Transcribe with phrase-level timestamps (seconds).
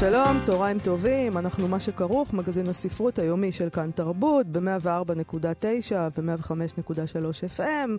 [0.00, 7.90] שלום, צהריים טובים, אנחנו מה שכרוך, מגזין הספרות היומי של כאן תרבות, ב-104.9 ו-105.3 FM,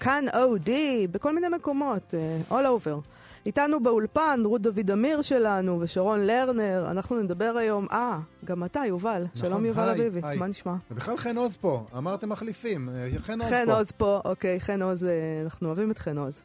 [0.00, 0.70] כאן OD,
[1.10, 3.23] בכל מיני מקומות, uh, all over.
[3.46, 9.24] איתנו באולפן רות דוד אמיר שלנו ושרון לרנר, אנחנו נדבר היום, אה, גם אתה, יובל.
[9.34, 10.38] נכון, שלום יובל היי, אביבי, היי.
[10.38, 10.74] מה נשמע?
[10.90, 13.78] ובכלל חן עוז פה, אמרתם מחליפים, אה, חן עוז חן פה.
[13.78, 15.10] עוז פה, אוקיי, חן עוז, אה,
[15.44, 16.40] אנחנו אוהבים את חן עוז.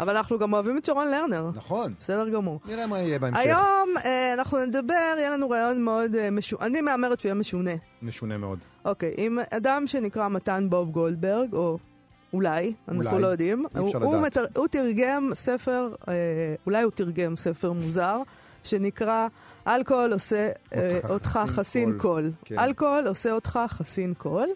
[0.00, 1.50] אבל אנחנו גם אוהבים את שרון לרנר.
[1.54, 2.60] נכון, בסדר גמור.
[2.68, 3.40] נראה מה יהיה בהמשך.
[3.40, 6.66] היום אה, אנחנו נדבר, יהיה לנו רעיון מאוד אה, משונה.
[6.66, 7.70] אני מהמרת שהוא יהיה משונה.
[8.02, 8.58] משונה מאוד.
[8.84, 11.78] אוקיי, עם אדם שנקרא מתן בוב גולדברג, או
[12.32, 13.22] אולי, אנחנו אולי.
[13.22, 13.66] לא יודעים.
[13.76, 14.26] אי אפשר הוא, הוא, לדעת.
[14.26, 16.14] מתר, הוא תרגם ספר, אה,
[16.66, 18.18] אולי הוא תרגם ספר מוזר,
[18.64, 19.28] שנקרא
[19.66, 22.58] אלכוהול עושה אה, אותך חסין כול." כן.
[22.58, 24.48] אלכוהול עושה אותך חסין כול.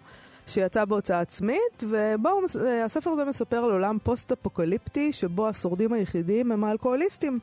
[0.49, 6.53] שיצא בהוצאה עצמית, ובו הוא אה, הספר הזה מספר על עולם פוסט-אפוקליפטי, שבו השורדים היחידים
[6.53, 7.39] הם האלכוהוליסטים.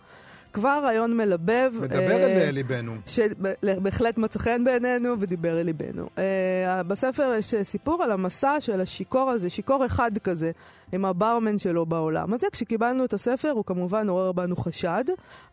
[0.54, 1.74] כבר רעיון מלבב.
[1.82, 2.96] מדבר אה, אל ליבנו.
[3.06, 6.06] שבהחלט מצא חן בעינינו ודיבר אל ליבנו.
[6.06, 10.52] אה, בספר יש אה, סיפור על המסע של השיכור הזה, שיכור אחד כזה,
[10.92, 12.48] עם הברמן שלו בעולם הזה.
[12.52, 15.04] כשקיבלנו את הספר הוא כמובן עורר בנו חשד,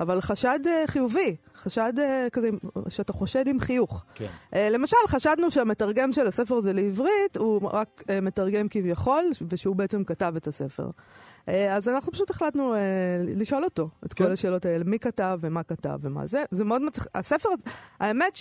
[0.00, 1.92] אבל חשד חיובי, חשד
[2.32, 2.50] כזה
[2.88, 4.04] שאתה חושד עם חיוך.
[4.14, 4.26] כן.
[4.70, 10.46] למשל, חשדנו שהמתרגם של הספר הזה לעברית הוא רק מתרגם כביכול, ושהוא בעצם כתב את
[10.46, 10.90] הספר.
[11.46, 12.78] Uh, אז אנחנו פשוט החלטנו uh,
[13.36, 14.24] לשאול אותו את כן.
[14.24, 16.44] כל השאלות האלה, מי כתב ומה כתב ומה זה.
[16.50, 17.08] זה מאוד מצחיק.
[17.14, 17.48] הספר,
[18.00, 18.36] האמת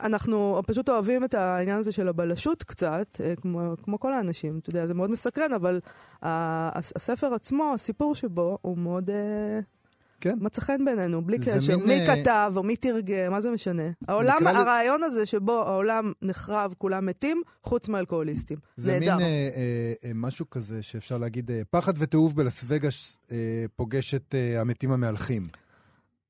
[0.00, 4.70] שאנחנו פשוט אוהבים את העניין הזה של הבלשות קצת, uh, כמו, כמו כל האנשים, אתה
[4.70, 6.26] יודע, זה מאוד מסקרן, אבל uh,
[6.96, 9.10] הספר עצמו, הסיפור שבו, הוא מאוד...
[10.24, 10.38] כן.
[10.40, 11.76] מצא חן בעינינו, בלי זה קשר.
[11.78, 13.82] מין, מי אה, כתב או מי תרגם, מה זה משנה?
[14.08, 18.58] העולם, לזה- הרעיון הזה שבו העולם נחרב, כולם מתים, חוץ מאלכוהוליסטים.
[18.76, 19.16] זה נהדר.
[19.16, 19.50] מין אה, אה,
[20.04, 23.36] אה, משהו כזה שאפשר להגיד, אה, פחד ותיעוב בלס וגאס אה,
[23.76, 25.42] פוגש את אה, המתים המהלכים.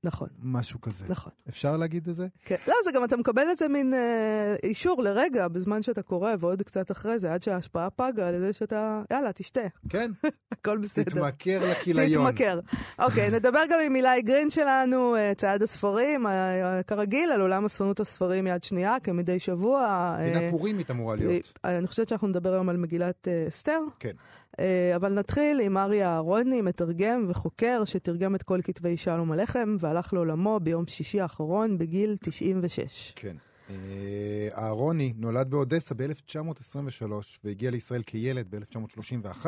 [0.04, 1.04] נכון, משהו כזה.
[1.09, 1.32] נכון.
[1.48, 2.26] אפשר להגיד את זה?
[2.44, 2.56] כן.
[2.69, 6.91] לא, זה גם אתה מקבל איזה מין אה, אישור לרגע בזמן שאתה קורא, ועוד קצת
[6.91, 10.10] אחרי זה, עד שההשפעה פגה, לזה שאתה, יאללה, תשתה, כן.
[10.53, 11.03] הכל בסדר.
[11.04, 12.31] תתמכר לכיליון.
[12.31, 12.60] תתמכר.
[12.98, 18.00] אוקיי, נדבר גם עם אילי גרין שלנו, אה, צייד הספרים, אה, כרגיל, על עולם אספנות
[18.00, 20.14] הספרים יד שנייה, כמדי שבוע.
[20.25, 21.53] פינה אה, פורימית אמורה להיות.
[21.64, 23.81] אני חושבת שאנחנו נדבר היום על מגילת אסתר.
[23.98, 24.12] כן.
[24.60, 30.12] אה, אבל נתחיל עם אריה אהרוני, מתרגם וחוקר שתרגם את כל כתבי שלום הלחם, והלך
[30.12, 33.12] לעולמו ביום שישי האחרון בגיל 96.
[33.16, 33.37] כן.
[33.70, 37.12] אה, אהרוני נולד באודסה ב-1923
[37.44, 39.47] והגיע לישראל כילד ב-1931.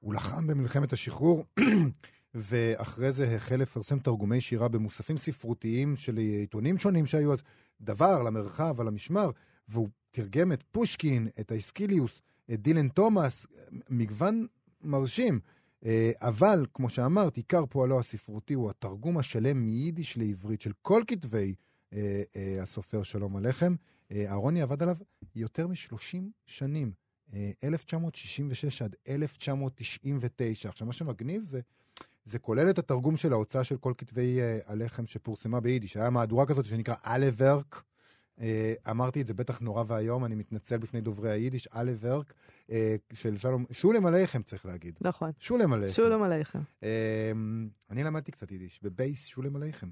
[0.00, 1.44] הוא לחם במלחמת השחרור,
[2.34, 7.42] ואחרי זה החל לפרסם תרגומי שירה במוספים ספרותיים של עיתונים שונים שהיו אז.
[7.80, 9.30] דבר למרחב, על המשמר,
[9.68, 12.20] והוא תרגם את פושקין, את האסקיליוס,
[12.52, 13.46] את דילן תומאס,
[13.90, 14.46] מגוון
[14.82, 15.40] מרשים.
[15.84, 21.54] אה, אבל, כמו שאמרת, עיקר פועלו הספרותי הוא התרגום השלם מיידיש לעברית של כל כתבי
[21.92, 23.74] אה, אה, הסופר שלום הלחם.
[24.10, 24.96] אה, אהרוני עבד עליו
[25.34, 26.92] יותר מ-30 שנים,
[27.34, 30.68] אה, 1966 עד 1999.
[30.68, 31.60] עכשיו, מה שמגניב זה,
[32.24, 35.96] זה כולל את התרגום של ההוצאה של כל כתבי אה, הלחם שפורסמה ביידיש.
[35.96, 37.74] היה מהדורה כזאת שנקרא אלה ורק.
[37.74, 37.80] אה,
[38.90, 42.34] אמרתי את זה בטח נורא ואיום, אני מתנצל בפני דוברי היידיש, אלה ורק,
[42.70, 44.98] אה, של שלום, שולם עליכם צריך להגיד.
[45.00, 45.30] נכון.
[45.38, 45.92] שולם עליכם.
[45.92, 46.58] שולם עליכם.
[46.82, 47.32] אה,
[47.90, 49.88] אני למדתי קצת יידיש, בבייס שולם עליכם,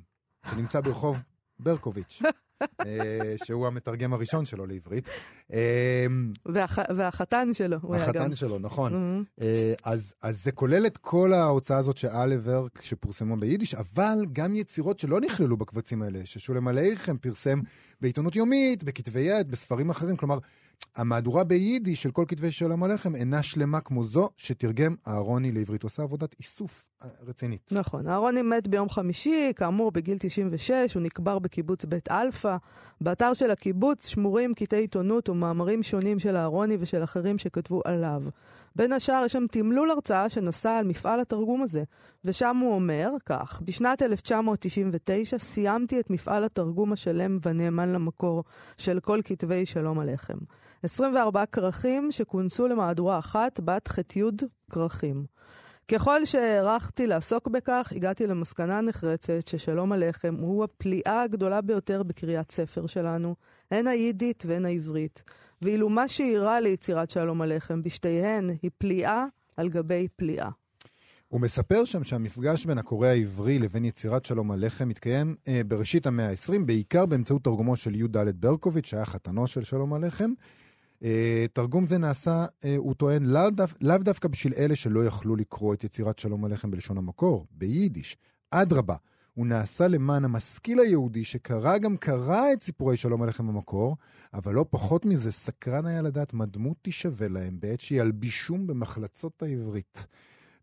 [0.51, 1.23] שנמצא ברחוב
[1.65, 2.31] ברקוביץ', אה,
[3.45, 5.09] שהוא המתרגם הראשון שלו לעברית.
[5.53, 6.07] אה,
[6.47, 6.79] והח...
[6.97, 8.23] והחתן שלו, הוא היה גם.
[8.23, 8.93] החתן שלו, נכון.
[8.93, 9.43] Mhm.
[9.43, 14.19] אה, אז, אז זה כולל את כל ההוצאה הזאת של אלה ורק שפורסמו ביידיש, אבל
[14.33, 17.61] גם יצירות שלא נכללו בקבצים האלה, ששולם עליכם פרסם
[18.01, 20.17] בעיתונות יומית, בכתבי יד, בספרים אחרים.
[20.17, 20.39] כלומר,
[20.97, 25.83] המהדורה ביידיש של כל כתבי שלום עליכם אינה שלמה כמו זו שתרגם אהרוני לעברית.
[25.83, 27.71] הוא עושה עבודת איסוף אה, רצינית.
[27.73, 28.09] נכון.
[28.09, 32.54] אהרוני מת ביום חמישי, כאמור בגיל 96, הוא נקבר בקיבוץ בית אלפא.
[33.01, 38.23] באתר של הקיבוץ שמורים קטעי עיתונות ומאמרים שונים של אהרוני ושל אחרים שכתבו עליו.
[38.77, 41.83] בין השאר יש שם תמלול הרצאה שנשא על מפעל התרגום הזה,
[42.25, 48.45] ושם הוא אומר כך: בשנת 1999 סיימתי את מפעל התרגום השלם והנאמן למקור
[48.79, 50.39] של כל כתבי שלום עליכם.
[50.83, 54.21] 24 כרכים שכונסו למהדורה אחת בת ח"י
[54.71, 55.25] כרכים.
[55.89, 62.87] ככל שהערכתי לעסוק בכך, הגעתי למסקנה נחרצת ששלום עליכם הוא הפליאה הגדולה ביותר בקריאת ספר
[62.87, 63.35] שלנו,
[63.71, 65.23] הן היידית והן העברית.
[65.63, 69.27] ואילו מה שאירע ליצירת שלום עליכם בשתיהן היא פליאה
[69.57, 70.49] על גבי פליאה.
[71.29, 76.31] הוא מספר שם שהמפגש בין הקורא העברי לבין יצירת שלום הלחם מתקיים אה, בראשית המאה
[76.31, 80.33] ה-20, בעיקר באמצעות תרגומו של י"ד ברקוביץ', שהיה חתנו של שלום הלחם.
[81.05, 85.37] אה, תרגום זה נעשה, אה, הוא טוען, לאו דו, לא דווקא בשביל אלה שלא יכלו
[85.37, 88.17] לקרוא את יצירת שלום הלחם בלשון המקור, ביידיש.
[88.51, 88.97] אדרבה,
[89.35, 93.97] הוא נעשה למען המשכיל היהודי שקרא גם קרא את סיפורי שלום הלחם במקור,
[94.35, 100.07] אבל לא פחות מזה, סקרן היה לדעת מה דמות תישווה להם בעת שילבישום במחלצות העברית.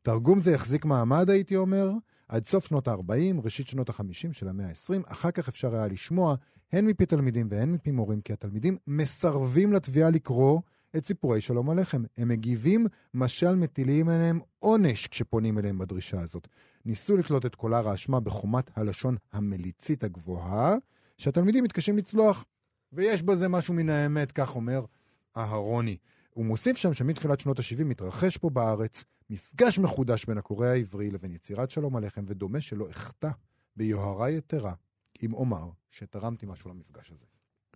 [0.02, 1.92] תרגום זה יחזיק מעמד, הייתי אומר,
[2.32, 5.12] עד סוף שנות ה-40, ראשית שנות ה-50 של המאה ה-20.
[5.12, 6.36] אחר כך אפשר היה לשמוע,
[6.72, 10.60] הן מפי תלמידים והן מפי מורים, כי התלמידים מסרבים לתביעה לקרוא
[10.98, 12.04] את סיפורי שלום הלחם.
[12.18, 16.48] הם מגיבים, משל מטילים עליהם עונש כשפונים אליהם בדרישה הזאת.
[16.86, 20.76] ניסו לקלוט את קולר האשמה בחומת הלשון המליצית הגבוהה,
[21.18, 22.46] שהתלמידים מתקשים לצלוח.
[22.94, 24.86] ויש בזה משהו מן האמת, כך אומר
[25.38, 25.98] אהרוני.
[26.34, 31.32] הוא מוסיף שם שמתחילת שנות ה-70 מתרחש פה בארץ מפגש מחודש בין הקורא העברי לבין
[31.32, 33.30] יצירת שלום הלחם, ודומה שלא אחטא
[33.76, 34.74] ביוהרה יתרה
[35.24, 37.26] אם אומר שתרמתי משהו למפגש הזה.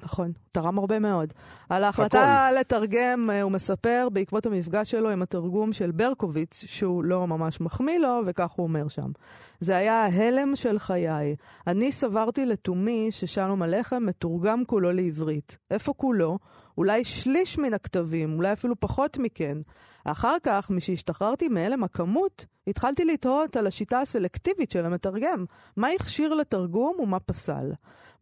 [0.03, 1.33] נכון, הוא תרם הרבה מאוד.
[1.69, 2.59] על ההחלטה הכל.
[2.59, 7.99] לתרגם, אה, הוא מספר בעקבות המפגש שלו עם התרגום של ברקוביץ, שהוא לא ממש מחמיא
[7.99, 9.11] לו, וכך הוא אומר שם.
[9.59, 11.35] זה היה ההלם של חיי.
[11.67, 15.57] אני סברתי לתומי ששלום הלחם מתורגם כולו לעברית.
[15.71, 16.39] איפה כולו?
[16.77, 19.57] אולי שליש מן הכתבים, אולי אפילו פחות מכן.
[20.05, 25.45] אחר כך, משהשתחררתי מהלם הכמות, התחלתי לתהות על השיטה הסלקטיבית של המתרגם.
[25.77, 27.71] מה הכשיר לתרגום ומה פסל.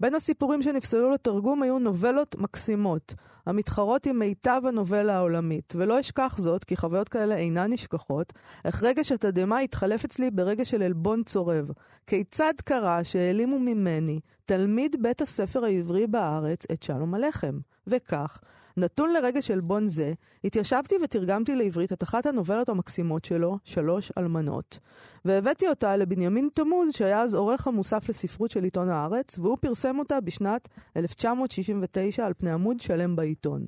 [0.03, 3.13] בין הסיפורים שנפסלו לתרגום היו נובלות מקסימות,
[3.45, 5.73] המתחרות עם מיטב הנובלה העולמית.
[5.77, 8.33] ולא אשכח זאת, כי חוויות כאלה אינן נשכחות,
[8.65, 11.71] איך רגש התדהמה התחלף אצלי ברגע של עלבון צורב.
[12.07, 17.59] כיצד קרה שהעלימו ממני, תלמיד בית הספר העברי בארץ, את שלום הלחם?
[17.87, 18.39] וכך,
[18.77, 24.79] נתון לרגע של בון זה, התיישבתי ותרגמתי לעברית את אחת הנובלות המקסימות שלו, שלוש אלמנות,
[25.25, 30.21] והבאתי אותה לבנימין תמוז, שהיה אז עורך המוסף לספרות של עיתון הארץ, והוא פרסם אותה
[30.21, 33.65] בשנת 1969 על פני עמוד שלם בעיתון.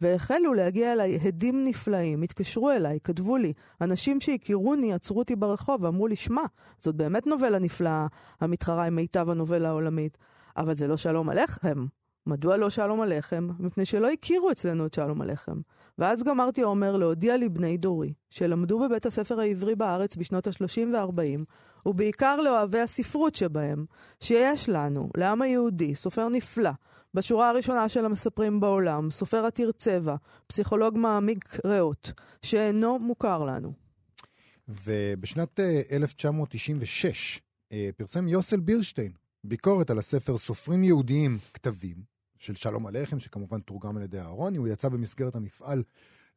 [0.00, 6.06] והחלו להגיע אליי הדים נפלאים, התקשרו אליי, כתבו לי, אנשים שהכירוני עצרו אותי ברחוב ואמרו
[6.06, 6.42] לי, שמע,
[6.78, 8.06] זאת באמת נובלה נפלאה,
[8.40, 10.18] המתחרה עם מיטב הנובלה העולמית,
[10.56, 11.86] אבל זה לא שלום עליכם,
[12.26, 13.48] מדוע לא שלום עליכם?
[13.58, 15.60] מפני שלא הכירו אצלנו את שלום עליכם.
[15.98, 21.44] ואז גמרתי אומר להודיע לי בני דורי, שלמדו בבית הספר העברי בארץ בשנות ה-30 וה-40,
[21.86, 23.84] ובעיקר לאוהבי הספרות שבהם,
[24.20, 26.70] שיש לנו, לעם היהודי, סופר נפלא,
[27.14, 30.16] בשורה הראשונה של המספרים בעולם, סופר עתיר צבע,
[30.46, 33.72] פסיכולוג מעמיק ריאות, שאינו מוכר לנו.
[34.68, 35.60] ובשנת
[35.92, 37.40] 1996
[37.72, 39.12] אה, אה, פרסם יוסל בירשטיין
[39.44, 42.11] ביקורת על הספר סופרים יהודיים כתבים,
[42.42, 45.82] של שלום עליכם, שכמובן תורגם על ידי אהרוני, הוא יצא במסגרת המפעל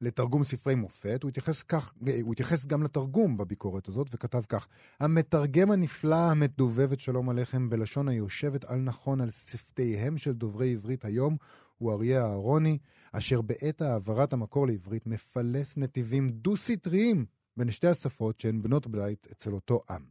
[0.01, 4.67] לתרגום ספרי מופת, הוא התייחס, כך, הוא התייחס גם לתרגום בביקורת הזאת, וכתב כך:
[4.99, 11.05] המתרגם הנפלא המדובב את שלום עליכם בלשון היושבת על נכון על שפתיהם של דוברי עברית
[11.05, 11.37] היום,
[11.77, 12.77] הוא אריה אהרוני,
[13.11, 17.25] אשר בעת העברת המקור לעברית מפלס נתיבים דו-סטריים
[17.57, 20.05] בין שתי השפות שהן בנות בית אצל אותו עם.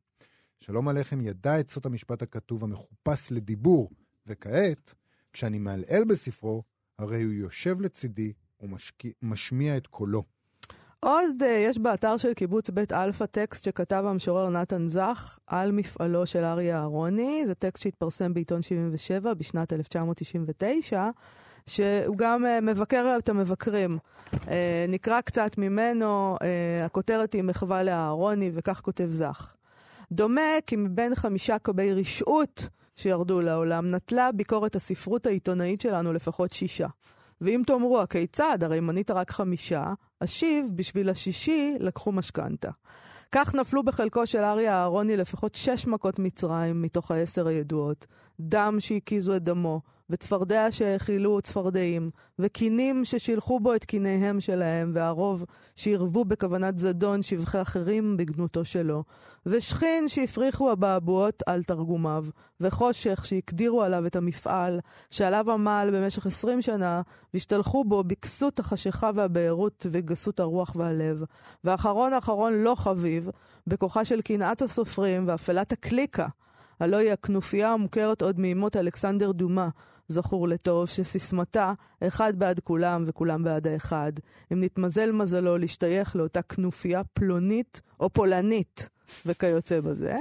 [0.60, 3.90] שלום עליכם ידע את סוד המשפט הכתוב המחופש לדיבור,
[4.26, 4.94] וכעת,
[5.34, 6.62] כשאני מעלעל בספרו,
[6.98, 8.32] הרי הוא יושב לצידי
[9.22, 10.22] ומשמיע את קולו.
[11.00, 16.26] עוד אה, יש באתר של קיבוץ בית אלפא טקסט שכתב המשורר נתן זך על מפעלו
[16.26, 17.42] של אריה אהרוני.
[17.46, 21.10] זה טקסט שהתפרסם בעיתון 77 בשנת 1999,
[21.66, 23.98] שהוא גם אה, מבקר את המבקרים.
[24.32, 24.38] אה,
[24.88, 26.44] נקרא קצת ממנו, אה,
[26.86, 29.54] הכותרת היא מחווה לאהרוני, וכך כותב זך.
[30.12, 36.86] דומה כי מבין חמישה קבי רשעות שירדו לעולם, נטלה ביקורת הספרות העיתונאית שלנו לפחות שישה.
[37.40, 38.58] ואם תאמרו, הכיצד?
[38.62, 42.70] הרי מנית רק חמישה, אשיב, בשביל השישי לקחו משכנתה.
[43.32, 48.06] כך נפלו בחלקו של אריה אהרוני לפחות שש מכות מצרים מתוך העשר הידועות.
[48.40, 49.80] דם שהקיזו את דמו,
[50.10, 55.44] וצפרדע שהאכילו צפרדעים, וקינים ששילחו בו את קיניהם שלהם, והרוב
[55.76, 59.04] שעירבו בכוונת זדון שבחי אחרים בגנותו שלו,
[59.46, 62.26] ושכין שהפריחו הבעבועות על תרגומיו,
[62.60, 64.80] וחושך שהקדירו עליו את המפעל,
[65.10, 67.02] שעליו עמל במשך עשרים שנה,
[67.34, 71.24] והשתלחו בו בכסות החשיכה והבערות וגסות הרוח והלב.
[71.64, 73.30] ואחרון אחרון לא חביב,
[73.66, 76.26] בכוחה של קנאת הסופרים ואפלת הקליקה,
[76.80, 79.68] הלא היא הכנופיה המוכרת עוד מימות אלכסנדר דומה,
[80.08, 84.12] זכור לטוב, שסיסמתה אחד בעד כולם וכולם בעד האחד.
[84.52, 88.88] אם נתמזל מזלו להשתייך לאותה כנופיה פלונית או פולנית
[89.26, 90.16] וכיוצא בזה.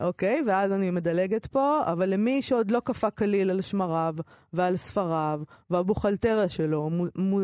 [0.00, 4.14] אוקיי, ואז אני מדלגת פה, אבל למי שעוד לא קפא כליל על שמריו
[4.52, 6.90] ועל ספריו, והבוכלטריה שלו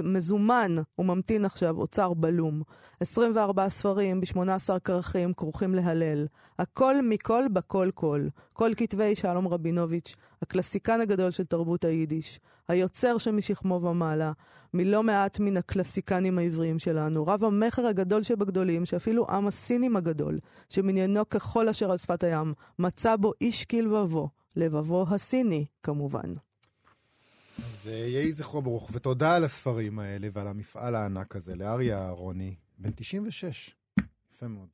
[0.05, 2.63] מזומן, הוא ממתין עכשיו, אוצר בלום.
[3.01, 6.27] 24 ספרים ב-18 כרכים כרוכים להלל.
[6.59, 8.27] הכל מכל בכל כל.
[8.53, 12.41] כל כתבי שלום רבינוביץ', הקלסיקן הגדול של תרבות היידיש.
[12.69, 14.33] היוצר שמשכמו ומעלה,
[14.75, 21.29] מלא מעט מן הקלסיקנים העבריים שלנו, רב המכר הגדול שבגדולים, שאפילו עם הסינים הגדול, שמניינו
[21.29, 26.33] ככל אשר על שפת הים, מצא בו איש כלבבו, לבבו הסיני, כמובן.
[27.59, 32.55] אז אה, יהי זכרו ברוך, ותודה על הספרים האלה ועל המפעל הענק הזה, לאריה אהרוני,
[32.79, 33.75] בן 96.
[34.35, 34.69] יפה מאוד.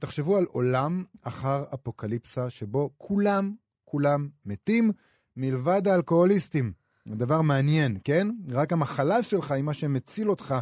[0.00, 3.54] תחשבו על עולם אחר אפוקליפסה שבו כולם,
[3.90, 4.90] כולם מתים,
[5.36, 6.72] מלבד האלכוהוליסטים.
[7.08, 8.28] דבר מעניין, כן?
[8.50, 10.54] רק המחלה שלך היא מה שמציל אותך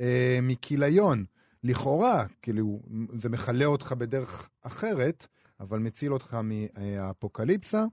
[0.00, 1.24] אה, מכיליון.
[1.64, 2.80] לכאורה, כאילו,
[3.16, 5.26] זה מכלה אותך בדרך אחרת,
[5.60, 7.84] אבל מציל אותך מהאפוקליפסה.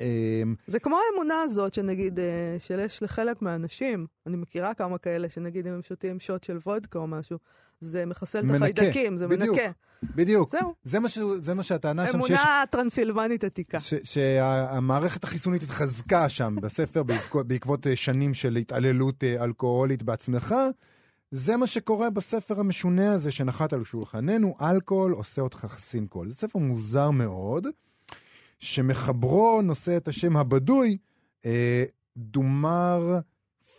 [0.00, 5.66] אה, זה כמו האמונה הזאת, שנגיד, אה, שיש לחלק מהאנשים, אני מכירה כמה כאלה, שנגיד
[5.66, 7.38] אם הם שותים שוט של וודקה או משהו,
[7.80, 9.70] זה מחסל את החיידקים, זה בדיוק, מנקה.
[10.02, 10.50] בדיוק.
[10.50, 10.74] זהו.
[10.84, 12.30] זה מה, ש, זה מה שהטענה שם שיש...
[12.30, 13.78] אמונה טרנסילבנית עתיקה.
[14.04, 20.54] שהמערכת החיסונית התחזקה שם בספר בעקבות, בעקבות אה, שנים של התעללות אה, אלכוהולית בעצמך.
[21.30, 26.28] זה מה שקורה בספר המשונה הזה שנחת על שולחננו, אלכוהול עושה אותך חסין קול.
[26.28, 27.66] זה ספר מוזר מאוד,
[28.58, 30.98] שמחברו נושא את השם הבדוי,
[31.46, 31.84] אה,
[32.16, 33.18] דומר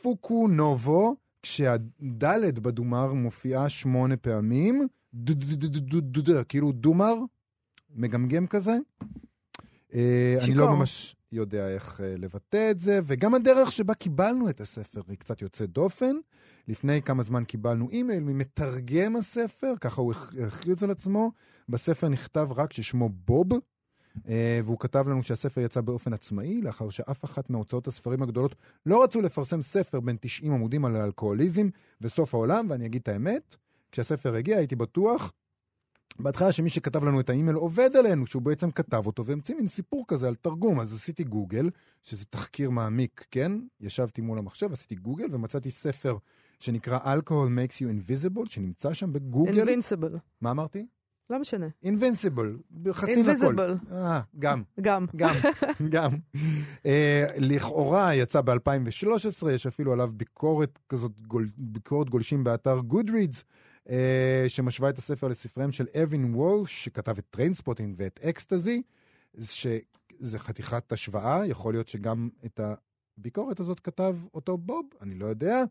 [0.01, 4.87] פוקו נובו, כשהדלת בדומר מופיעה שמונה פעמים,
[6.47, 7.15] כאילו דומר,
[7.95, 8.77] מגמגם כזה.
[9.93, 15.17] אני לא ממש יודע איך לבטא את זה, וגם הדרך שבה קיבלנו את הספר היא
[15.17, 16.15] קצת יוצאת דופן.
[16.67, 20.13] לפני כמה זמן קיבלנו אימייל ממתרגם הספר, ככה הוא
[20.47, 21.31] הכריז על עצמו.
[21.69, 23.59] בספר נכתב רק ששמו בוב, אה,
[24.63, 29.21] והוא כתב לנו שהספר יצא באופן עצמאי, לאחר שאף אחת מהוצאות הספרים הגדולות לא רצו
[29.21, 31.69] לפרסם ספר בין 90 עמודים על אלכוהוליזם
[32.01, 33.55] וסוף העולם, ואני אגיד את האמת,
[33.91, 35.31] כשהספר הגיע הייתי בטוח
[36.19, 40.05] בהתחלה שמי שכתב לנו את האימייל עובד עלינו, שהוא בעצם כתב אותו והמציא מין סיפור
[40.07, 40.79] כזה על תרגום.
[40.79, 41.69] אז עשיתי גוגל,
[42.01, 43.51] שזה תחקיר מעמיק, כן?
[43.79, 46.17] ישבתי מול המחשב, עשיתי גוגל ומצאתי ספר
[46.59, 49.69] שנקרא Alcohol Makes You Invisible, שנמצא שם בגוגל.
[49.69, 50.17] Invincible.
[50.41, 50.85] מה אמרתי?
[51.29, 51.67] לא משנה.
[51.83, 52.57] Invincible,
[52.91, 53.29] חסין הכל.
[53.29, 53.77] Invisible.
[53.91, 54.63] אה, גם.
[54.81, 55.05] גם.
[55.15, 55.35] גם,
[55.93, 56.11] גם.
[56.77, 56.87] אה,
[57.37, 63.43] לכאורה יצא ב-2013, יש אפילו עליו ביקורת כזאת, גול, ביקורת גולשים באתר Goodreads,
[63.87, 63.91] אה,
[64.47, 68.81] שמשווה את הספר לספריהם של ארווין וולש, שכתב את Trainspotting ואת Ecstasy,
[69.39, 72.73] שזה חתיכת השוואה, יכול להיות שגם את ה...
[73.17, 75.63] הביקורת הזאת כתב אותו בוב, אני לא יודע,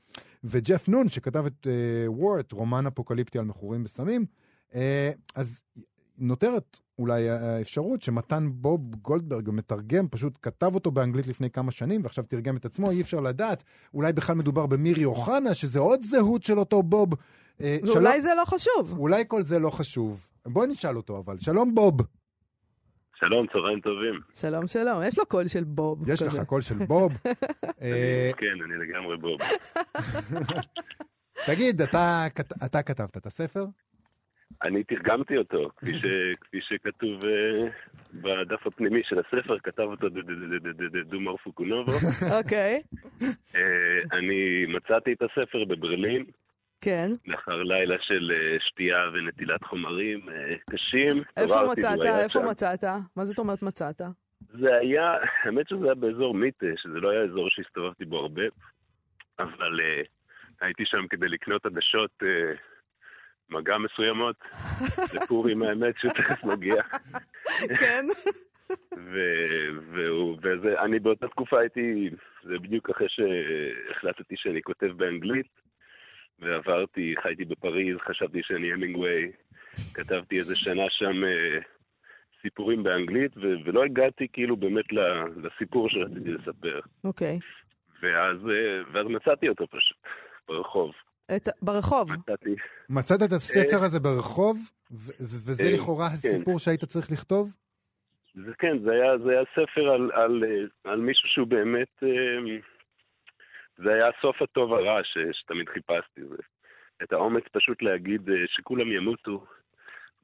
[0.44, 1.66] וג'ף נון, שכתב את
[2.06, 4.47] וורט, uh, רומן אפוקליפטי על מכורים בסמים, אה,
[5.34, 5.62] אז
[6.18, 12.24] נותרת אולי האפשרות שמתן בוב גולדברג, המתרגם, פשוט כתב אותו באנגלית לפני כמה שנים, ועכשיו
[12.24, 13.64] תרגם את עצמו, אי אפשר לדעת.
[13.94, 17.08] אולי בכלל מדובר במירי אוחנה, שזה עוד זהות של אותו בוב.
[17.60, 18.98] אה, ואולי שלום, זה לא חשוב.
[18.98, 20.30] אולי כל זה לא חשוב.
[20.46, 21.38] בואי נשאל אותו אבל.
[21.38, 22.00] שלום בוב.
[23.18, 24.20] שלום, צהריים טובים.
[24.34, 25.02] שלום, שלום.
[25.02, 26.10] יש לו קול של בוב.
[26.10, 26.38] יש כזה.
[26.38, 27.12] לך קול של בוב.
[27.82, 29.38] אה, כן, אני לגמרי בוב.
[31.46, 32.26] תגיד, אתה,
[32.64, 33.64] אתה כתבת את הספר?
[34.62, 36.04] אני תרגמתי אותו, כפי, ש,
[36.40, 37.68] כפי שכתוב uh,
[38.14, 40.06] בדף הפנימי של הספר, כתב אותו
[41.04, 41.92] דומר פוקונובו.
[42.38, 42.82] אוקיי.
[43.54, 46.24] אה, אני מצאתי את הספר בברלין.
[46.80, 47.10] כן.
[47.26, 50.20] לאחר לילה של uh, שתייה ונטילת חומרים
[50.70, 51.22] קשים.
[51.36, 51.98] איפה מצאת?
[52.24, 52.84] איפה מצאת?
[53.16, 54.00] מה זאת אומרת מצאת?
[54.40, 58.42] זה היה, האמת שזה היה באזור מיטה, שזה לא היה אזור שהסתובבתי בו הרבה,
[59.38, 60.06] אבל uh,
[60.60, 62.22] הייתי שם כדי לקנות עדשות
[63.50, 64.36] מגע מסוימות
[65.14, 66.82] לפורים האמת שתכף מגיע.
[67.78, 68.06] כן.
[70.42, 72.10] וזה, אני באותה תקופה הייתי,
[72.42, 75.46] זה בדיוק אחרי שהחלטתי שאני כותב באנגלית,
[76.38, 79.32] ועברתי, חייתי בפריז, חשבתי שאני המינגווי,
[79.94, 81.58] כתבתי איזה שנה שם אה,
[82.42, 84.84] סיפורים באנגלית, ו- ולא הגעתי כאילו באמת
[85.36, 86.78] לסיפור שרציתי לספר.
[87.04, 87.38] אוקיי.
[87.38, 88.02] Okay.
[88.02, 89.96] ואז, אה, ואז מצאתי אותו פשוט,
[90.48, 90.92] ברחוב.
[91.36, 92.12] את, ברחוב.
[92.12, 92.54] מצאתי.
[92.90, 94.56] מצאת את הספר הזה ברחוב?
[95.20, 96.14] וזה אה, לכאורה כן.
[96.14, 97.56] הסיפור שהיית צריך לכתוב?
[98.34, 102.02] זה כן, זה היה, זה היה ספר על, על, אה, על מישהו שהוא באמת...
[102.02, 102.56] אה,
[103.76, 106.20] זה היה הסוף הטוב הרע ש, שתמיד חיפשתי.
[106.28, 106.36] זה.
[107.02, 109.44] את האומץ פשוט להגיד שכולם ימותו,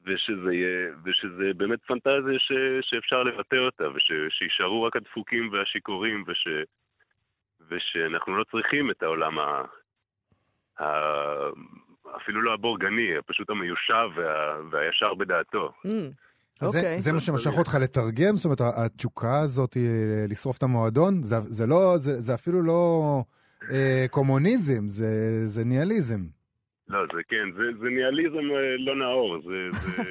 [0.07, 6.49] ושזה, יהיה, ושזה באמת פנטזיה ש, שאפשר לבטא אותה, ושישארו רק הדפוקים והשיכורים, וש,
[7.69, 9.63] ושאנחנו לא צריכים את העולם ה...
[12.17, 15.73] אפילו לא הבורגני, פשוט המיושב וה, והישר בדעתו.
[15.87, 15.91] Mm.
[16.61, 16.99] אז זה, אוקיי.
[16.99, 18.37] זה מה שמשך אותך לתרגם?
[18.37, 21.23] זאת אומרת, התשוקה הזאת אה, לשרוף את המועדון?
[21.23, 23.23] זה, זה, לא, זה, זה אפילו לא
[23.71, 25.07] אה, קומוניזם, זה,
[25.47, 26.21] זה ניאליזם.
[26.89, 30.03] לא, זה כן, זה, זה ניאליזם אה, לא נאור, זה, זה,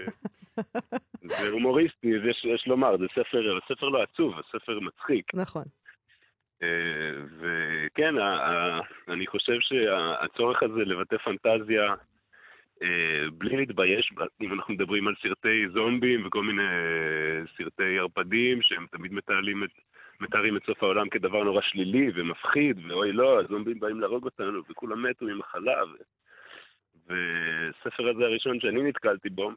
[1.39, 5.25] זה הומוריסטי, יש, יש לומר, זה ספר, ספר לא עצוב, זה ספר מצחיק.
[5.33, 5.63] נכון.
[6.63, 8.15] אה, וכן,
[9.07, 11.93] אני חושב שהצורך הזה לבטא פנטזיה
[12.83, 18.85] אה, בלי להתבייש, אם אנחנו מדברים על סרטי זומבים וכל מיני אה, סרטי ערפדים שהם
[18.91, 19.69] תמיד מתארים את,
[20.21, 25.03] מתארים את סוף העולם כדבר נורא שלילי ומפחיד, ואוי לא, הזומבים באים להרוג אותנו וכולם
[25.03, 25.83] מתו ממחלה.
[25.83, 25.95] ו...
[27.07, 29.51] וספר הזה הראשון שאני נתקלתי בו,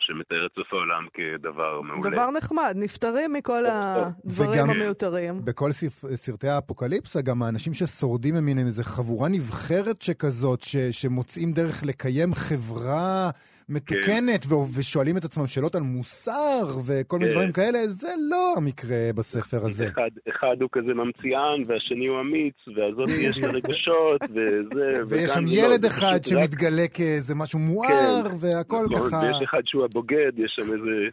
[0.00, 2.10] שמתאר את סוף העולם כדבר מעולה.
[2.10, 5.44] דבר נחמד, נפטרים מכל הדברים המיותרים.
[5.44, 5.70] בכל.
[6.14, 10.76] סרטי האפוקליפסה, גם האנשים ששורדים הם מין איזה חבורה נבחרת שכזאת, ש...
[10.76, 13.30] שמוצאים דרך לקיים חברה
[13.70, 14.54] מתוקנת ו...
[14.78, 17.34] ושואלים את עצמם שאלות על מוסר וכל מיני כן.
[17.36, 19.86] דברים כאלה, זה לא המקרה בספר הזה.
[19.88, 24.92] אחד, אחד הוא כזה ממציאן, והשני הוא אמיץ, והזאת יש לה רגשות, וזה...
[25.08, 29.16] ויש שם לא, ילד זה אחד פשוט רק- שמתגלה כאיזה משהו מואר, והכל נכון, ככה...
[29.16, 31.08] ויש אחד שהוא הבוגד, יש שם איזה...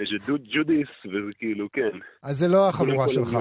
[0.00, 1.98] איזה דוד ג'ודיס, וזה כאילו, כן.
[2.22, 3.36] אז זה לא החבורה שלך.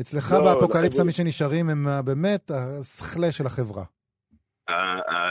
[0.00, 3.84] אצלך לא, באפוקליפסה לא, מי שנשארים הם ה- באמת השכלה של החברה.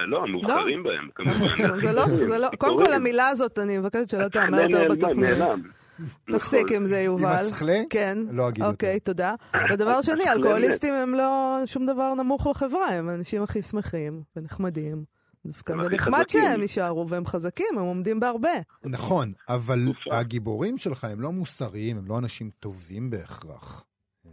[0.08, 1.76] לא, המובחרים בהם, כמובן.
[1.82, 5.18] זה לא, זה לא, קודם כל המילה הזאת, אני מבקשת שלא תאמר יותר בתוכנית.
[5.40, 5.62] נעלם.
[6.32, 6.76] תפסיק נכון.
[6.76, 7.28] עם זה, עם יובל.
[7.28, 7.80] השכלה?
[7.90, 8.18] כן.
[8.32, 8.72] לא אגיד יותר.
[8.72, 9.36] אוקיי, תודה.
[9.74, 15.04] ודבר שני, אלכוהוליסטים הם לא שום דבר נמוך בחברה, הם האנשים הכי שמחים ונחמדים.
[15.46, 16.30] דווקא זה נחמד.
[16.30, 18.50] שהם יישארו, והם חזקים, הם עומדים בהרבה.
[18.86, 19.80] נכון, אבל.
[20.12, 23.84] הגיבורים שלך הם לא מוסריים, הם לא אנשים טובים בהכרח.
[24.26, 24.32] אה,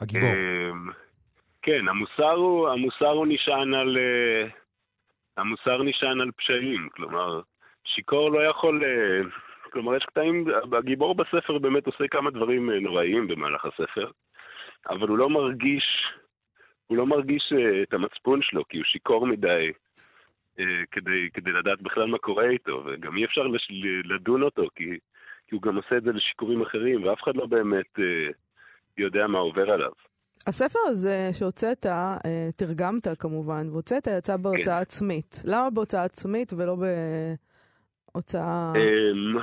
[0.00, 0.30] הגיבור.
[1.62, 3.98] כן, המוסר הוא, המוסר הוא נשען על...
[3.98, 4.48] אה,
[5.36, 7.40] המוסר נשען על פשעים, כלומר,
[7.84, 8.84] שיכור לא יכול...
[8.84, 9.20] אה,
[9.72, 10.44] כלומר, יש קטעים,
[10.78, 14.10] הגיבור בספר באמת עושה כמה דברים אה, נוראיים במהלך הספר,
[14.88, 15.84] אבל הוא לא מרגיש,
[16.86, 17.52] הוא לא מרגיש
[17.82, 19.72] את המצפון שלו, כי הוא שיכור מדי
[20.90, 23.68] כדי, כדי לדעת בכלל מה קורה איתו, וגם אי אפשר לש,
[24.04, 24.98] לדון אותו, כי,
[25.46, 27.98] כי הוא גם עושה את זה לשיכורים אחרים, ואף אחד לא באמת
[28.98, 29.92] יודע מה עובר עליו.
[30.46, 32.16] הספר הזה שהוצאת, אה,
[32.58, 34.82] תרגמת כמובן, והוצאת, יצא בהוצאה כן.
[34.82, 35.42] עצמית.
[35.44, 36.76] למה בהוצאה עצמית ולא
[38.14, 38.72] בהוצאה...
[38.76, 39.38] אמ,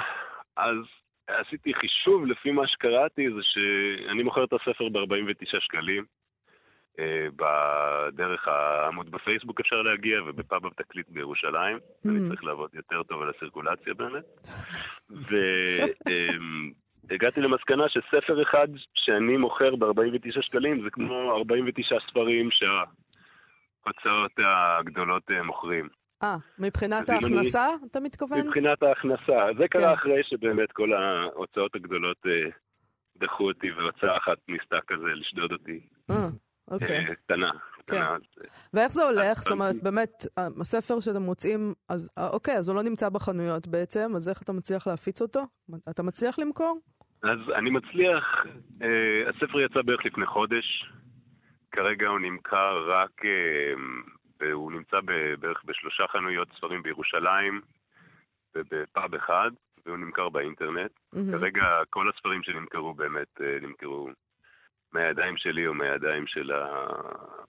[0.57, 0.77] אז
[1.27, 6.05] עשיתי חישוב לפי מה שקראתי, זה שאני מוכר את הספר ב-49 שקלים.
[6.99, 11.77] אה, בדרך העמוד בפייסבוק אפשר להגיע, ובפאב התקליט בירושלים.
[12.05, 14.25] אני צריך לעבוד יותר טוב על הסירקולציה באמת.
[17.09, 24.31] והגעתי למסקנה שספר אחד שאני מוכר ב-49 שקלים זה כמו 49 ספרים שההוצאות
[24.79, 25.87] הגדולות אה, מוכרים.
[26.23, 28.47] אה, מבחינת אם אני- ההכנסה, אתה מתכוון?
[28.47, 29.39] מבחינת ההכנסה.
[29.57, 29.79] זה כן.
[29.79, 32.49] קרה אחרי שבאמת כל ההוצאות הגדולות אה,
[33.17, 35.79] דחו אותי, והוצאה אחת ניסתה כזה לשדוד אותי.
[36.11, 36.15] אה,
[36.71, 36.97] אוקיי.
[37.09, 37.51] אה, קטנה,
[37.93, 38.15] אה,
[38.73, 39.37] ואיך זה הולך?
[39.39, 40.25] זאת אומרת, באמת,
[40.61, 44.53] הספר שאתם מוצאים, אז אה, אוקיי, אז הוא לא נמצא בחנויות בעצם, אז איך אתה
[44.53, 45.43] מצליח להפיץ אותו?
[45.89, 46.79] אתה מצליח למכור?
[47.23, 48.45] אז אני מצליח,
[48.81, 50.85] אה, הספר יצא בערך לפני חודש,
[51.71, 54.97] כרגע הוא נמכר רק, אה, הוא נמצא
[55.39, 57.61] בערך בשלושה חנויות ספרים בירושלים
[58.55, 59.51] ובפאב אחד,
[59.85, 60.91] והוא נמכר באינטרנט.
[61.13, 61.31] מהמם.
[61.31, 64.09] כרגע כל הספרים שנמכרו באמת אה, נמכרו
[64.93, 67.39] מהידיים שלי או מהידיים של ה-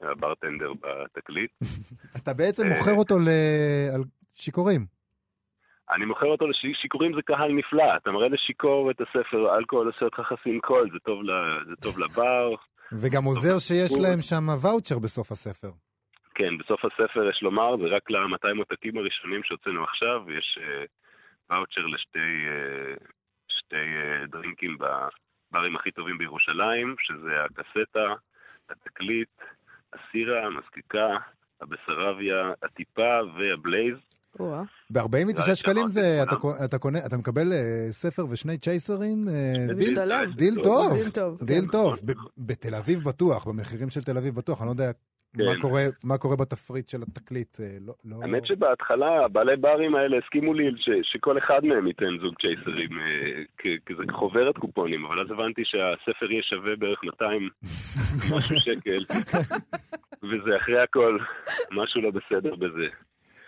[0.00, 1.50] הברטנדר בתקליט.
[2.22, 4.00] אתה בעצם אה, מוכר אותו ל- על
[4.34, 4.97] שיכורים.
[5.94, 10.20] אני מוכר אותו לשיכורים זה קהל נפלא, אתה מראה לשיכור את הספר, אלכוהול עושה אותך
[10.20, 12.54] חסין קול, זה טוב, ל- זה טוב לבר.
[12.92, 15.68] וגם עוזר שיש להם שם ואוצ'ר בסוף הספר.
[16.34, 20.84] כן, בסוף הספר יש לומר, זה רק ל-200 עותקים הראשונים שהוצאנו עכשיו, יש אה,
[21.50, 22.94] ואוצ'ר לשתי אה,
[23.48, 28.14] שתי אה, דרינקים בברים הכי טובים בירושלים, שזה הקסטה,
[28.70, 29.34] התקליט,
[29.92, 31.08] הסירה, המזקקה,
[31.60, 33.96] הבסרביה, הטיפה והבלייז.
[34.40, 34.62] או-אה.
[34.90, 36.78] ב-49 נראה לי שקלים זה, את אתה.
[36.78, 37.58] קונה- אתה, מקבל אה,
[37.90, 39.28] ספר ושני צ'ייסרים?
[39.28, 40.36] אה, דיל, טוב.
[40.36, 40.54] דיל
[41.14, 42.20] טוב, דיל כן.
[42.38, 44.60] בתל אביב בטוח, במחירים של תל אביב בטוח.
[44.60, 44.90] אני לא יודע
[45.36, 45.60] מה כן.
[45.60, 47.60] קורה, מה קורה בתפריט של התקליט.
[47.60, 48.16] אה, לא, לא...
[48.22, 53.42] האמת שבהתחלה בעלי ברים האלה הסכימו לי ש- שכל אחד מהם ייתן זוג צ'ייסרים אה,
[53.86, 57.48] כזה חוברת קופונים, אבל אז הבנתי שהספר יהיה שווה בערך 200
[58.36, 59.02] משהו שקל,
[60.28, 61.18] וזה אחרי הכל
[61.72, 62.86] משהו לא בסדר בזה.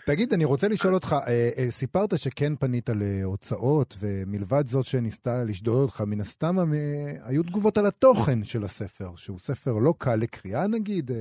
[0.05, 5.81] תגיד, אני רוצה לשאול אותך, אה, אה, סיפרת שכן פנית להוצאות, ומלבד זאת שניסתה לשדוד
[5.83, 10.67] אותך, מן הסתם אה, היו תגובות על התוכן של הספר, שהוא ספר לא קל לקריאה
[10.67, 11.11] נגיד.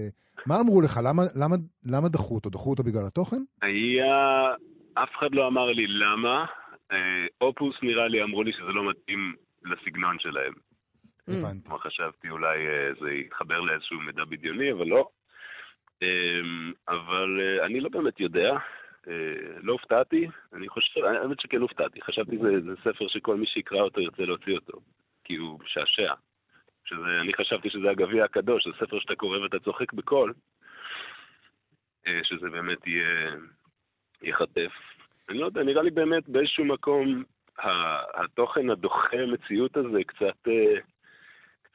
[0.46, 1.00] מה אמרו לך?
[1.04, 2.50] למה, למה, למה דחו אותו?
[2.50, 3.42] דחו אותו בגלל התוכן?
[3.62, 4.14] היה...
[4.94, 6.44] אף אחד לא אמר לי למה,
[7.40, 10.52] אופוס נראה לי, אמרו לי שזה לא מתאים לסגנון שלהם.
[11.28, 11.68] הבנתי.
[11.68, 12.58] כלומר חשבתי אולי
[13.00, 15.08] זה יתחבר לאיזשהו מידע בדיוני, אבל לא.
[16.02, 18.50] אמ, אבל אה, אני לא באמת יודע,
[19.08, 23.80] אה, לא הופתעתי, אני חושב, האמת שכן הופתעתי, חשבתי זה, זה ספר שכל מי שיקרא
[23.80, 24.80] אותו ירצה להוציא אותו,
[25.24, 26.14] כי הוא משעשע.
[26.84, 30.32] שזה, אני חשבתי שזה הגביע הקדוש, זה ספר שאתה קורא ואתה צוחק בקול,
[32.06, 33.34] אה, שזה באמת יהיה,
[34.22, 34.72] ייחטף.
[35.28, 37.24] אני לא יודע, נראה לי באמת באיזשהו מקום
[38.14, 40.48] התוכן הדוחה מציאות הזה קצת,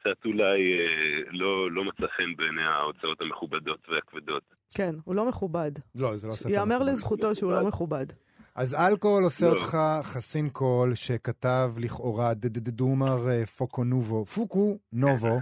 [0.06, 4.42] קצת אולי אה, לא, לא מצא חן בעיני ההוצאות המכובדות והכבדות.
[4.74, 5.70] כן, הוא לא מכובד.
[5.94, 6.48] לא, זה לא ספר.
[6.48, 6.82] ייאמר.
[6.82, 8.06] לזכותו שהוא לא מכובד.
[8.54, 9.50] אז אלכוהול עושה לא.
[9.50, 15.40] אותך חסין קול, שכתב לכאורה דדדומר אה, פוקו נובו, פוקו נובו.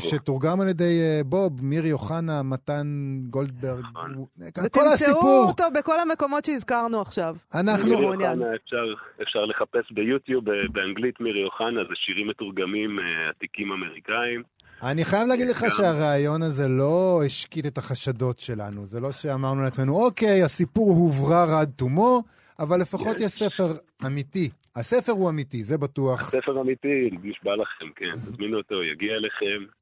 [0.00, 2.86] שתורגם על ידי אה, בוב, מירי אוחנה, מתן
[3.30, 4.14] גולדברג, נכון.
[4.14, 5.44] הוא- כל ותמצאו הסיפור.
[5.48, 7.36] אותו בכל המקומות שהזכרנו עכשיו.
[7.54, 8.06] אנחנו, מירי.
[8.06, 8.30] אוחנה,
[8.64, 8.84] אפשר,
[9.22, 14.40] אפשר לחפש ביוטיוב, באנגלית מירי אוחנה, זה שירים מתורגמים אה, עתיקים אמריקאים.
[14.82, 15.64] אני חייב להגיד לך.
[15.76, 18.86] שהרעיון הזה לא השקיט את החשדות שלנו.
[18.86, 22.22] זה לא שאמרנו לעצמנו, אוקיי, הסיפור הוברר עד תומו,
[22.58, 23.20] אבל לפחות.
[23.20, 23.66] יש ספר
[24.06, 24.48] אמיתי.
[24.76, 26.30] הספר הוא אמיתי, זה בטוח.
[26.30, 29.72] ספר אמיתי, נשבע לכם, כן, תזמינו אותו, יגיע אליכם.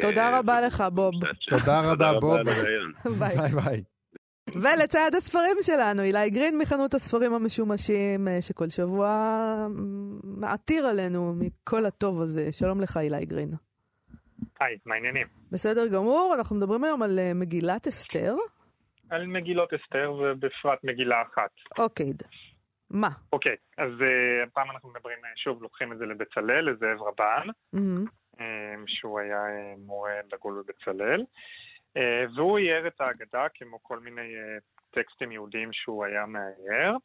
[0.00, 1.12] תודה אה, רבה לך, בוב.
[1.50, 2.38] תודה רבה, בוב.
[3.18, 3.82] ביי ביי.
[4.54, 9.66] ולצד הספרים שלנו, אילי גרין מחנות הספרים המשומשים, אה, שכל שבוע אה,
[10.24, 12.52] מעתיר עלינו מכל הטוב הזה.
[12.52, 13.65] שלום לך, אילי גרין.
[14.60, 15.26] היי, מה העניינים?
[15.52, 18.34] בסדר גמור, אנחנו מדברים היום על אה, מגילת אסתר.
[19.10, 21.50] על מגילות אסתר ובפרט מגילה אחת.
[21.78, 22.12] אוקיי,
[22.90, 23.08] מה?
[23.32, 28.40] אוקיי, אז uh, הפעם אנחנו מדברים, uh, שוב, לוקחים את זה לבצלאל, לזאב רבן, um,
[28.86, 31.20] שהוא היה uh, מורה דגול בבצלאל,
[31.98, 32.00] uh,
[32.36, 36.96] והוא אייר את ההגדה כמו כל מיני uh, טקסטים יהודיים שהוא היה מאייר.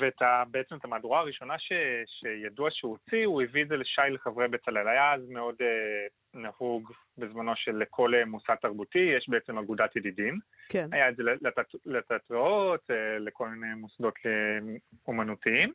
[0.00, 1.72] ואת ה, בעצם את המהדורה הראשונה ש,
[2.06, 4.88] שידוע שהוא הוציא, הוא הביא את זה לשי לחברי בצלאל.
[4.88, 10.38] היה אז מאוד uh, נהוג בזמנו שלכל uh, מוסד תרבותי יש בעצם אגודת ידידים.
[10.68, 10.86] כן.
[10.92, 14.74] היה את זה לתת- לתיאטראות, אה, לכל מיני מוסדות אה,
[15.08, 15.72] אומנותיים.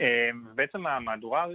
[0.00, 1.46] אה, בעצם המהדורה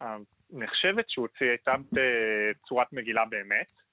[0.00, 3.84] הנחשבת שהוא הוציא הייתה בצורת מגילה באמת, אה,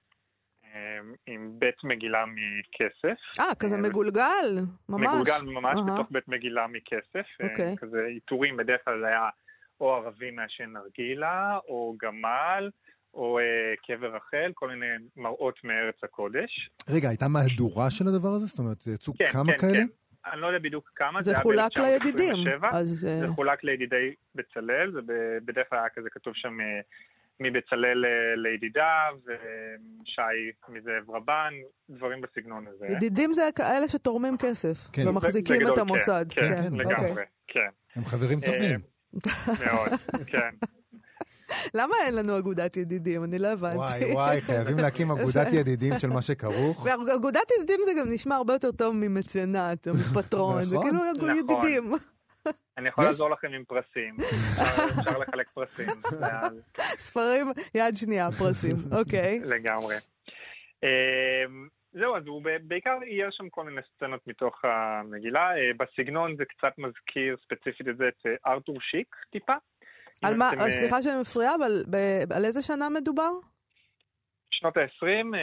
[1.28, 3.20] עם בית מגילה מכסף.
[3.40, 5.08] אה, כזה אה, מגולגל, ממש.
[5.08, 5.96] מגולגל ממש אהה.
[5.96, 7.28] בתוך בית מגילה מכסף.
[7.42, 7.76] אה, אוקיי.
[7.78, 9.30] כזה עיטורים, בדרך כלל זה היה
[9.82, 12.70] או ערבי מעשן נרגילה, או גמל,
[13.14, 13.44] או אה,
[13.88, 14.86] קבר רחל, כל מיני
[15.18, 16.70] מראות מארץ הקודש.
[16.90, 18.46] רגע, הייתה מהדורה של הדבר הזה?
[18.46, 19.74] זאת אומרת, יצאו כן, כמה כן, כאלה?
[19.74, 19.88] כן.
[20.32, 22.36] אני לא יודע בדיוק כמה, זה היה חולק לידידים.
[22.36, 22.70] 1927.
[22.72, 25.00] אז אה, זה חולק לידידי בצלאל, זה
[25.46, 26.80] בדרך כלל היה כזה כתוב שם אה,
[27.40, 30.22] מבצלאל אה, לידידיו, ושי
[30.70, 31.54] מזאב רבן,
[31.90, 32.86] דברים בסגנון הזה.
[32.86, 35.08] ידידים זה כאלה שתורמים כסף, כן.
[35.08, 36.26] ומחזיקים בגדול, את המוסד.
[36.30, 36.86] כן, כן, כן, אוקיי.
[36.86, 38.80] לגמרי, כן, הם חברים אה, טובים.
[39.66, 39.90] מאוד,
[40.28, 40.50] כן.
[41.74, 43.24] למה אין לנו אגודת ידידים?
[43.24, 43.76] אני לא הבנתי.
[43.78, 46.86] וואי וואי, חייבים להקים אגודת ידידים של מה שכרוך.
[47.08, 50.90] ואגודת ידידים זה גם נשמע הרבה יותר טוב ממצנט או מפטרון, זה נכון.
[50.90, 51.38] כאילו אגו- נכון.
[51.62, 51.94] ידידים.
[52.78, 54.18] אני יכול לעזור לכם עם פרסים,
[55.00, 55.88] אפשר- לחלק פרסים,
[56.98, 59.40] ספרים, יד שנייה, פרסים, אוקיי.
[59.46, 59.96] לגמרי.
[60.84, 65.40] אמ, זהו, אז הוא בעיקר אייר שם כל מיני סצנות מתוך המגילה.
[65.56, 69.54] אה, בסגנון זה קצת מזכיר ספציפית את זה את אה, ארתור שיק טיפה.
[70.24, 73.32] על מה, אתם, אה, סליחה שאני מפריעה, אבל ב- על איזה שנה מדובר?
[74.52, 75.36] שנות ה-20,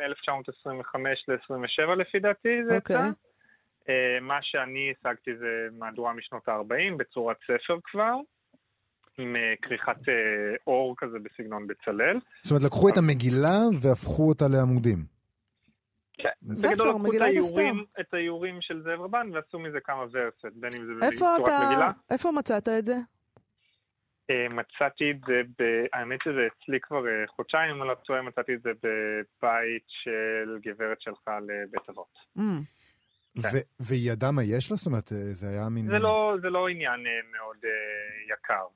[0.00, 2.96] 1925 ל-27 לפי דעתי זה אוקיי.
[2.96, 3.04] יצא.
[3.04, 3.10] אה,
[4.20, 8.14] מה שאני השגתי זה מהדורה משנות ה-40 בצורת ספר כבר,
[9.18, 10.14] עם אה, כריכת אה,
[10.66, 12.18] אור כזה בסגנון בצלאל.
[12.42, 15.20] זאת אומרת, לקחו את המגילה והפכו אותה לעמודים.
[16.54, 17.60] ספר, בגדול לקחו
[18.00, 21.66] את האיורים, של זאב רבן ועשו מזה כמה ורסיות, בין אם זה איפה בצורת אתה,
[21.66, 21.90] מגילה.
[22.10, 22.96] איפה מצאת את זה?
[24.30, 25.84] אה, מצאתי את זה, ב...
[25.92, 30.58] האמת שזה אצלי כבר אה, חודשיים, אם אני לא טועה, מצאתי את זה בבית של
[30.62, 32.18] גברת שלך לבית אבות.
[33.36, 34.76] ו- והיא ידעה מה יש לה?
[34.76, 35.86] זאת אומרת, אה, זה היה מין...
[35.86, 38.66] זה לא, זה לא עניין אה, מאוד אה, יקר,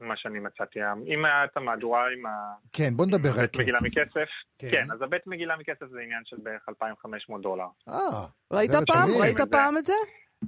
[0.00, 0.78] מה שאני מצאתי.
[1.06, 2.54] אם היה את המהדורה עם ה...
[2.72, 3.86] כן, בוא נדבר על בית מגילה כסף.
[3.86, 4.28] מכסף,
[4.58, 4.70] כן.
[4.70, 7.66] כן, אז הבית מגילה מכסף זה עניין של בערך 2,500 דולר.
[7.88, 9.08] אה, ראית פעם?
[9.20, 9.46] ראית זה.
[9.50, 9.92] פעם את זה?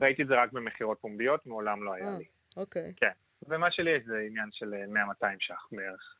[0.02, 2.18] ראיתי את זה רק במכירות פומביות, מעולם לא היה אה.
[2.18, 2.24] לי.
[2.56, 2.92] אוקיי.
[3.48, 6.16] ומה שלי יש זה עניין של אה, 100-200 ש"ח בערך.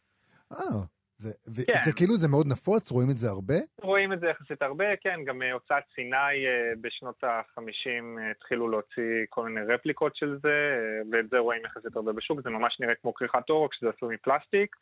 [0.53, 0.81] אה.
[1.17, 1.81] זה, ו- כן.
[1.85, 3.55] זה כאילו, זה מאוד נפוץ, רואים את זה הרבה?
[3.83, 9.27] רואים את זה יחסית הרבה, כן, גם אה, הוצאת סיני אה, בשנות ה-50 התחילו להוציא
[9.29, 12.95] כל מיני רפליקות של זה, אה, ואת זה רואים יחסית הרבה בשוק, זה ממש נראה
[12.95, 14.77] כמו כריכת אור, כשזה עשוי מפלסטיק.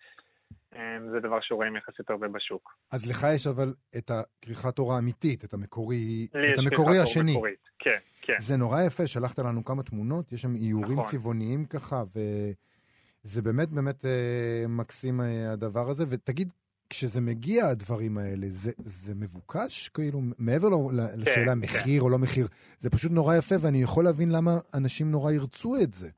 [1.12, 2.76] זה דבר שרואים יחסית הרבה בשוק.
[2.92, 3.68] אז לך יש אבל
[3.98, 7.32] את הכריכת אור האמיתית, את המקורי, את המקורי השני.
[7.32, 7.68] מקורית.
[7.78, 8.34] כן, כן.
[8.38, 11.04] זה נורא יפה, שלחת לנו כמה תמונות, יש שם איורים נכון.
[11.04, 12.02] צבעוניים ככה,
[13.24, 16.04] וזה באמת באמת אה, מקסים אה, הדבר הזה.
[16.08, 16.48] ותגיד,
[16.90, 19.88] כשזה מגיע, הדברים האלה, זה, זה מבוקש?
[19.88, 21.58] כאילו, מעבר לו, ל- לשאלה כן.
[21.58, 22.46] מחיר או לא מחיר,
[22.78, 26.08] זה פשוט נורא יפה, ואני יכול להבין למה אנשים נורא ירצו את זה.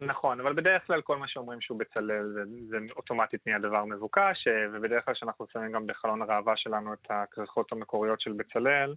[0.00, 4.48] נכון, אבל בדרך כלל כל מה שאומרים שהוא בצלאל זה, זה אוטומטית נהיה דבר מבוקש,
[4.48, 8.94] אה, ובדרך כלל כשאנחנו שמים גם בחלון הראווה שלנו את הכריכות המקוריות של בצלאל,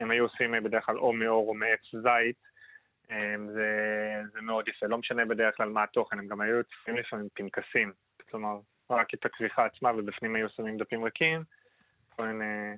[0.00, 2.51] הם היו עושים אה, בדרך כלל או מאור או מעץ זית,
[3.54, 3.68] זה,
[4.34, 7.92] זה מאוד יפה, לא משנה בדרך כלל מה התוכן, הם גם היו יוצאים לפעמים פנקסים,
[8.30, 8.58] כלומר
[8.90, 11.42] רק את הכריכה עצמה ובפנים היו שמים דפים ריקים,
[12.16, 12.74] כל מיני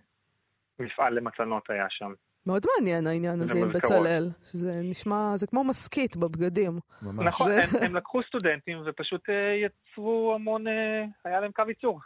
[0.79, 2.13] מפעל למתנות היה שם.
[2.47, 3.73] מאוד מעניין העניין הזה עם.
[3.73, 6.79] בצלאל, שזה נשמע, זה כמו מסכית בבגדים.
[7.03, 7.27] ממש.
[7.27, 9.35] נכון, זה- הם, הם לקחו סטודנטים ופשוט אה,
[9.67, 12.01] יצרו המון, אה, היה להם קו ייצור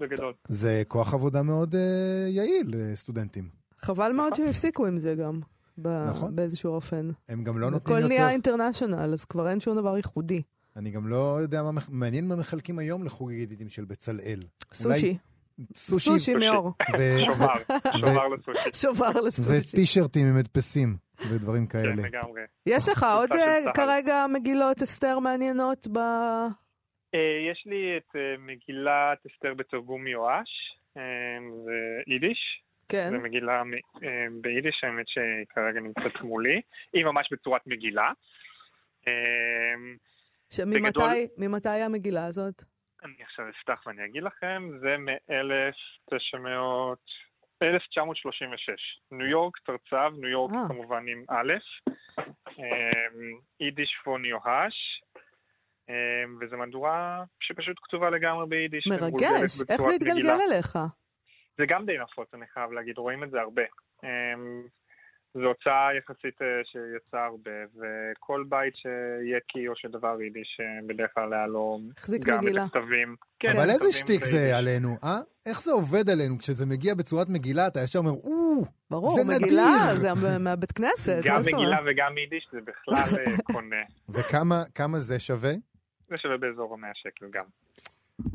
[0.00, 0.32] בגדול.
[0.44, 1.80] זה כוח עבודה מאוד אה,
[2.28, 3.44] יעיל לסטודנטים.
[3.78, 4.36] חבל מאוד נכון.
[4.44, 5.40] שהם הפסיקו עם זה גם,
[5.82, 6.36] ב- נכון.
[6.36, 7.10] באיזשהו אופן.
[7.28, 8.08] הם גם לא נותנים הכל יותר...
[8.14, 10.42] נהיה אינטרנשיונל, אז כבר אין שום דבר ייחודי.
[10.76, 11.80] אני גם לא יודע מה...
[11.90, 14.40] מעניין מה מחלקים היום לחוג ידידים של בצלאל.
[14.72, 15.16] סושי.
[15.74, 16.10] סושי.
[16.10, 16.72] סושי מאור.
[16.98, 17.54] ו- שובר,
[17.96, 18.70] שובר לסושי.
[18.74, 19.72] שובר לסושי.
[19.72, 20.96] וטישרטים עם הדפסים
[21.30, 21.92] ודברים כן, כאלה.
[22.02, 22.40] לגמרי.
[22.66, 23.72] יש לך עוד אה, צה"ל.
[23.74, 25.98] כרגע מגילות אסתר מעניינות ב...
[25.98, 30.50] אה, יש לי את אה, מגילת אסתר בתרגום מיואש,
[31.64, 31.72] זה
[32.06, 32.38] יידיש.
[32.88, 33.10] כן.
[33.16, 33.62] זו מגילה
[34.02, 36.60] אה, ביידיש, האמת שהיא כרגע נמצאת מולי.
[36.92, 38.12] היא ממש בצורת מגילה.
[39.08, 39.74] אה,
[40.52, 42.62] שממתי בגדול- ממתי המגילה הזאת?
[43.04, 46.96] אני עכשיו אפתח ואני אגיד לכם, זה מ-1900...
[47.62, 49.00] 1936.
[49.10, 50.68] ניו יורק תרצב, ניו יורק אה.
[50.68, 51.52] כמובן עם א',
[52.58, 55.02] אמ, יידיש פון יוהש,
[56.40, 58.86] וזו מהדורה שפשוט כתובה לגמרי ביידיש.
[58.86, 59.60] מרגש.
[59.70, 60.36] איך זה התגלגל.
[60.52, 60.78] אליך?
[61.58, 63.62] זה גם די נפוץ, אני חייב להגיד, רואים את זה הרבה.
[64.04, 64.62] אמ,
[65.34, 71.10] זו הוצאה יחסית אה, שיצאה הרבה, וכל בית שיהיה קי או שדבר יידיש, אה, בדרך
[71.14, 71.80] כלל היה לו
[72.26, 72.64] גם מגילה.
[72.64, 73.16] את הכתבים.
[73.38, 74.56] כן, אבל איזה שטיק זה ביידיש.
[74.58, 75.18] עלינו, אה?
[75.46, 76.38] איך זה עובד עלינו?
[76.38, 79.98] כשזה מגיע בצורת מגילה, אתה ישר אומר, או, ברור, זה מגילה, נדיר.
[79.98, 81.16] זה מה- מהבית כנסת.
[81.24, 81.76] גם מגילה?
[81.86, 83.82] וגם יידיש זה בכלל אה, קונה.
[84.08, 85.52] וכמה כמה זה שווה?
[86.08, 87.44] זה שווה באזור המאה שקל גם.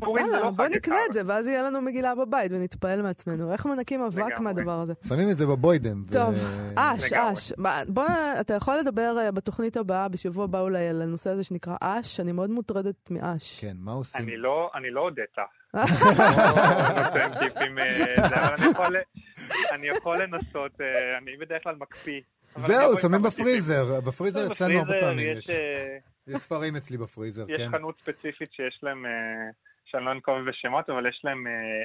[0.00, 0.96] פורים זה יאללה, לא בוא נקנה.
[1.08, 3.52] את זה, ואז יהיה לנו מגילה בבית ונתפעל מעצמנו.
[3.52, 4.40] איך מנקים אבק.
[4.40, 4.92] מהדבר הזה?
[5.08, 6.02] שמים את זה בבוידם.
[6.08, 6.34] ו- טוב,
[6.76, 7.12] אש.
[7.12, 7.52] אש.
[7.88, 8.04] בוא,
[8.40, 12.20] אתה יכול לדבר אה, בתוכנית הבאה, בשבוע הבא אולי, על הנושא הזה שנקרא אש?
[12.20, 13.60] אני מאוד מוטרדת מאש.
[13.60, 14.22] כן, מה עושים?
[14.22, 15.24] אני לא, אני לא הודית.
[15.38, 15.42] לא
[15.80, 15.84] אה,
[18.26, 18.96] אבל אני יכול-
[19.72, 20.86] אני יכול לנסות, אה,
[21.18, 22.20] אני בדרך כלל מקפיא.
[22.56, 23.22] זהו, שמים.
[23.22, 24.00] בפריזר.
[24.00, 25.50] בפריזר אצלנו הרבה פעמים יש, יש.
[25.50, 25.96] אה,
[26.28, 27.68] יש ספרים אצלי בפריזר, יש כן.
[27.70, 29.10] חנות ספציפית שיש להם, אה,
[29.84, 31.84] שאני לא אנקוב בשמות, אבל יש להם אה,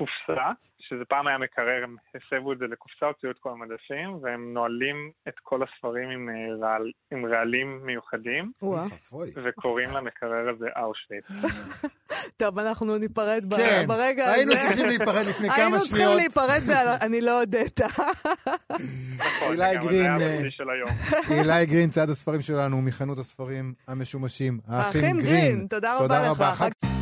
[0.00, 4.54] קופסה, שזה פעם היה מקרר, הם הסבו את זה לקופסה, הוציאו את כל המדפים, והם
[4.54, 8.52] נועלים את כל הספרים עם, אה, רעל, עם רעלים מיוחדים.
[9.44, 11.24] וקוראים למקרר הזה אושוויץ.
[12.40, 14.32] טוב, אנחנו ניפרד ב- כן, ברגע הזה.
[14.34, 16.16] היינו צריכים להיפרד לפני כמה היינו צריכים שניות.
[16.16, 16.70] להיפרד ב...
[17.06, 17.80] אני לא הודית.
[17.80, 20.90] נכון, אילי גרין, אה, של היום.
[21.30, 25.54] אילי גרין, צעד הספרים שלנו מחנות הספרים המשומשים, האחים האחים גרין.
[25.54, 26.99] גרין, תודה רבה תודה לך.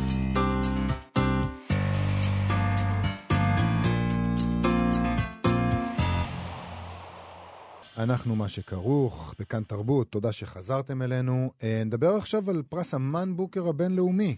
[7.99, 11.51] אנחנו מה שכרוך, בכאן תרבות, תודה שחזרתם אלינו.
[11.63, 14.35] אה, נדבר עכשיו על פרס המן בוקר הבינלאומי.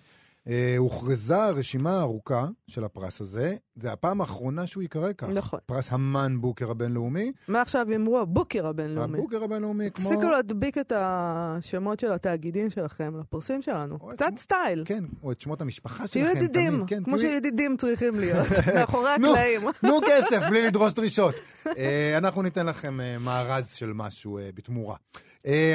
[0.47, 5.29] אה, הוכרזה רשימה ארוכה של הפרס הזה, זה הפעם האחרונה שהוא ייקרא כך.
[5.29, 5.59] נכון.
[5.65, 7.31] פרס המן בוקר הבינלאומי.
[7.47, 9.17] מעכשיו אמרו הבוקר הבינלאומי.
[9.17, 10.05] הבוקר הבינלאומי כמו...
[10.09, 13.99] תפסיקו להדביק את השמות של התאגידים שלכם לפרסים שלנו.
[13.99, 14.83] קצת תשמע- סטייל.
[14.85, 16.37] כן, או את שמות המשפחה תהיו שלכם.
[16.37, 19.27] ידידים, תמיד, כן, כמו תהיו- שידידים צריכים להיות, מאחורי נו.
[19.31, 19.61] הקלעים.
[19.81, 21.35] תנו כסף בלי לדרוש דרישות.
[21.77, 24.95] אה, אנחנו ניתן לכם אה, מארז של משהו אה, בתמורה.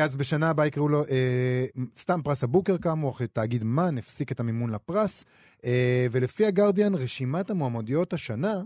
[0.04, 1.02] אז בשנה הבאה יקראו לו
[1.98, 5.24] סתם פרס הבוקר כאמור, אחרי תאגיד מן הפסיק את המימון לפרס,
[6.10, 8.62] ולפי הגרדיאן רשימת המועמדויות השנה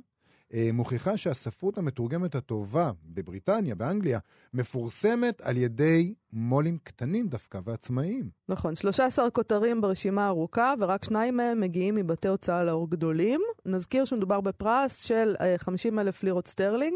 [0.55, 4.19] אה, מוכיחה שהספרות המתורגמת הטובה בבריטניה, באנגליה,
[4.55, 8.31] מפורסמת על ידי מו"לים קטנים דווקא ועצמאיים.
[8.49, 13.41] נכון, 13 כותרים ברשימה ארוכה, ורק שניים מהם מגיעים מבתי הוצאה לאור גדולים.
[13.67, 16.95] נזכיר שמדובר בפרס של אה, 50 אלף לירות סטרלינג,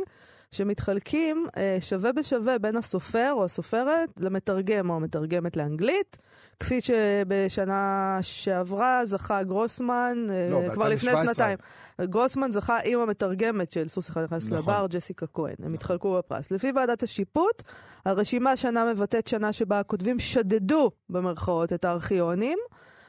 [0.51, 6.17] שמתחלקים אה, שווה בשווה בין הסופר או הסופרת למתרגם או המתרגמת לאנגלית.
[6.61, 11.17] כפי שבשנה שעברה זכה גרוסמן, אה, לא, כבר לפני ב-2017.
[11.17, 11.59] שנתיים.
[12.01, 14.59] גרוסמן זכה עם המתרגמת של סוס אחד נכנס נכון.
[14.59, 15.55] לבר, ג'סיקה כהן.
[15.63, 16.51] הם התחלקו בפרס.
[16.51, 17.63] לפי ועדת השיפוט,
[18.05, 22.59] הרשימה השנה מבטאת שנה שבה הכותבים שדדו, במרכאות, את הארכיונים,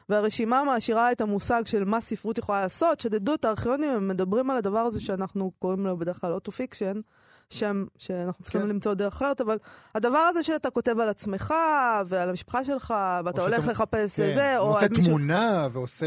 [0.08, 3.00] והרשימה מעשירה את המושג של מה ספרות יכולה לעשות.
[3.00, 7.00] שתדעו, את הארכיונים הם מדברים על הדבר הזה שאנחנו קוראים לו בדרך כלל auto-fiction.
[7.50, 8.68] שם שאנחנו צריכים כן.
[8.68, 9.58] למצוא דרך אחרת, אבל
[9.94, 11.54] הדבר הזה שאתה כותב על עצמך
[12.06, 14.72] ועל המשפחה שלך, ואתה הולך שאתה- לחפש כן, זה, או...
[14.72, 16.06] מוצא על מישהו- תמונה ועושה.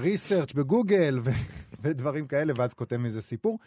[0.00, 1.30] research בגוגל ו-
[1.82, 3.58] ודברים כאלה, ואז כותב מזה סיפור.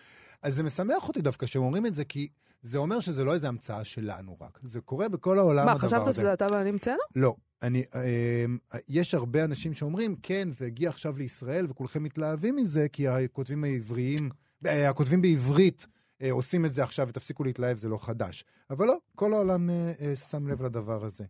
[0.43, 2.27] אז זה משמח אותי דווקא שהם אומרים את זה, כי
[2.61, 4.59] זה אומר שזה לא איזו המצאה שלנו רק.
[4.63, 5.95] זה קורה בכל העולם מה, הדבר הזה.
[5.97, 6.97] חשבת שזה אתה ואני המצאנו?
[7.15, 7.35] לא.
[7.63, 8.45] אני, אה,
[8.89, 14.29] יש הרבה אנשים שאומרים, כן, זה הגיע עכשיו לישראל וכולכם מתלהבים מזה, כי הכותבים העבריים,
[14.65, 18.45] אה, הכותבים בעברית אה, עושים את זה עכשיו ותפסיקו להתלהב, זה לא חדש.
[18.69, 21.23] אבל לא, כל העולם אה, אה, שם לב לדבר הזה.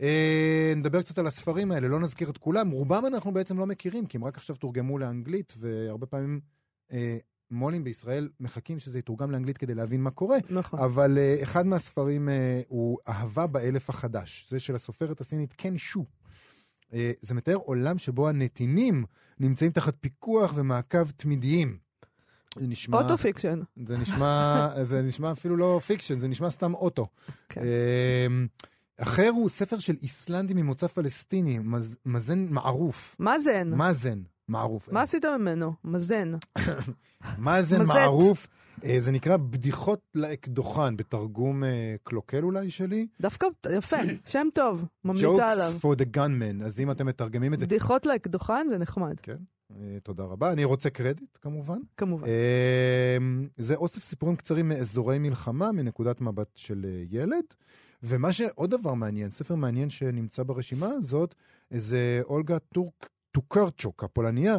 [0.00, 2.70] אה, נדבר קצת על הספרים האלה, לא נזכיר את כולם.
[2.70, 6.40] רובם אנחנו בעצם לא מכירים, כי הם רק עכשיו תורגמו לאנגלית, והרבה פעמים
[6.92, 7.18] אה,
[7.52, 10.38] מו"לים בישראל מחכים שזה יתורגם לאנגלית כדי להבין מה קורה.
[10.50, 10.80] נכון.
[10.80, 12.32] אבל uh, אחד מהספרים uh,
[12.68, 14.46] הוא אהבה באלף החדש.
[14.50, 16.06] זה של הסופרת הסינית קן שו.
[16.90, 19.04] אה, זה מתאר עולם שבו הנתינים
[19.40, 21.78] נמצאים תחת פיקוח ומעקב תמידיים.
[22.56, 22.98] זה נשמע...
[22.98, 23.60] Auto-fiction.
[23.86, 27.06] זה נשמע, זה נשמע אפילו לא fiction, זה נשמע סתם אוטו.
[27.48, 27.60] כן.
[27.60, 28.46] אמ,
[28.96, 33.16] אחר הוא ספר של איסלנדי ממוצא פלסטיני, מז, מזן מערוף.
[33.18, 33.70] מאזן.
[33.70, 34.88] מאזן מערוף.
[34.92, 35.72] מה עשית ממנו?
[35.84, 36.30] מזן.
[37.38, 37.86] מאזן.
[37.86, 38.46] מערוף.
[38.84, 43.06] אה, זה נקרא בדיחות לאקדוחן, בתרגום אה, קלוקל אולי שלי.
[43.20, 43.96] דווקא, יפה,
[44.28, 45.72] שם טוב, ממליצה עליו.
[45.78, 49.32] Jokes for the gunman, אז אם אתם מתרגמים את זה, בדיחות לאקדוחן זה נחמד, כן,
[49.32, 49.36] אה,
[50.02, 50.52] תודה רבה.
[50.52, 51.78] אני רוצה קרדיט, כמובן.
[51.96, 52.28] כמובן.
[52.28, 53.16] אה,
[53.56, 57.44] זה אוסף סיפורים קצרים מאזורי מלחמה, מנקודת מבט של אה, ילד.
[58.02, 61.34] ומה שעוד דבר מעניין, ספר מעניין שנמצא ברשימה הזאת,
[61.70, 64.58] זה אולגה טורק, טוקרצ'וק, הפולניה,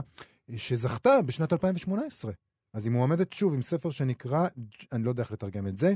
[0.55, 2.31] שזכתה בשנת 2018.
[2.73, 4.47] אז היא מועמדת שוב עם ספר שנקרא,
[4.91, 5.93] אני לא יודע איך לתרגם את זה,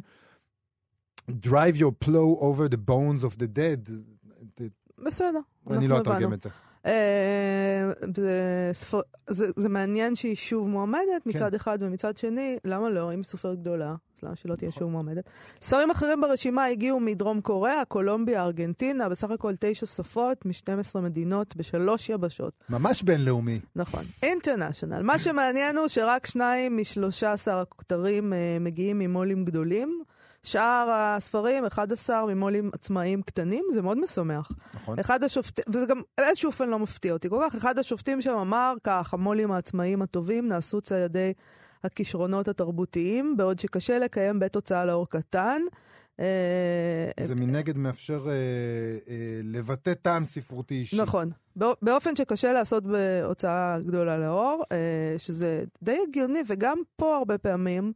[1.31, 3.91] Drive your plow over the bones of the dead.
[5.05, 6.33] בסדר, אני לא אתרגם.
[6.33, 6.49] את זה.
[6.87, 8.31] אה, זה
[8.73, 13.13] ספר- זה זה מעניין שהיא שוב מועמדת מצד אחד, ומצד שני, למה לא?
[13.13, 14.79] אם היא סופרת גדולה, אז למה שלא תהיה נכון.
[14.79, 15.23] שוב מועמדת?
[15.61, 22.09] ספרים אחרים ברשימה הגיעו מדרום קוריאה, קולומביה, ארגנטינה, בסך הכל תשע שפות מ-12 מדינות בשלוש
[22.09, 22.53] יבשות.
[22.69, 23.59] ממש בינלאומי.
[23.75, 24.03] נכון.
[24.23, 25.01] אינטרנשיונל.
[25.01, 30.01] מה שמעניין הוא שרק שניים משלושה עשר הכותרים אה, מגיעים ממו"לים גדולים.
[30.43, 34.49] שאר הספרים, 11 ממו"לים עצמאיים קטנים, זה מאוד משמח.
[34.73, 34.99] נכון?
[34.99, 38.73] אחד השופטים, וזה גם באיזשהו אופן לא מפתיע אותי כל כך, אחד השופטים שם אמר
[38.83, 41.33] כך, המו"לים העצמאיים הטובים נעשו ציידי
[41.83, 45.61] הכישרונות התרבותיים, בעוד שקשה לקיים בית הוצאה לאור קטן.
[46.19, 48.31] אה, זה מנגד מאפשר אה,
[49.09, 51.01] אה, לבטא טעם ספרותי אישי.
[51.01, 51.31] נכון.
[51.55, 54.77] בא- באופן שקשה לעשות בהוצאה גדולה לאור, אה,
[55.17, 57.93] שזה די הגיוני, וגם פה הרבה פעמים,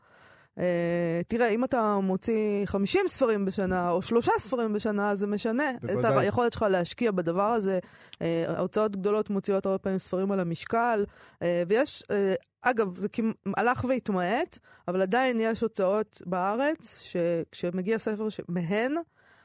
[1.27, 6.25] תראה, אם אתה מוציא 50 ספרים בשנה, או שלושה ספרים בשנה, זה משנה את בוודאי.
[6.25, 7.79] היכולת שלך להשקיע בדבר הזה.
[8.21, 11.05] אה, ההוצאות גדולות מוציאות הרבה פעמים ספרים על המשקל,
[11.41, 12.03] אה, ויש...
[12.11, 12.33] אה,
[12.63, 18.95] אגב, זה כמ- הלך והתמעט, אבל עדיין יש הוצאות בארץ, שכשמגיע ספר ש- מהן,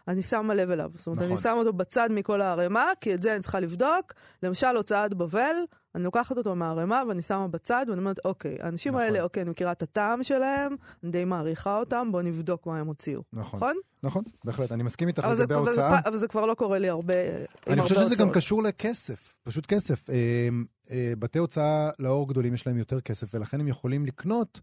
[0.08, 0.90] אני שמה לב אליו.
[0.94, 1.30] זאת אומרת, נכון.
[1.32, 4.12] אני שמה אותו בצד מכל הערימה, כי את זה אני צריכה לבדוק.
[4.42, 5.56] למשל, הוצאת בבל,
[5.96, 9.04] אני לוקחת אותו מהערימה ואני שמה בצד, ואני אומרת, אוקיי, האנשים נכון.
[9.04, 12.86] האלה, אוקיי, אני מכירה את הטעם שלהם, אני די מעריכה אותם, בואו נבדוק מה הם
[12.86, 13.22] הוציאו.
[13.32, 13.56] נכון.
[13.58, 13.76] נכון?
[14.02, 14.72] נכון, בהחלט.
[14.72, 16.02] אני מסכים איתך אבל לגבי אבל, ההוצאה.
[16.02, 18.34] פ- אבל זה כבר לא קורה לי הרבה, אני הרבה חושב שזה גם הוצאות.
[18.34, 20.10] קשור לכסף, פשוט כסף.
[20.10, 20.48] אה,
[20.90, 24.60] אה, בתי הוצאה לאור גדולים יש להם יותר כסף, ולכן הם יכולים לקנות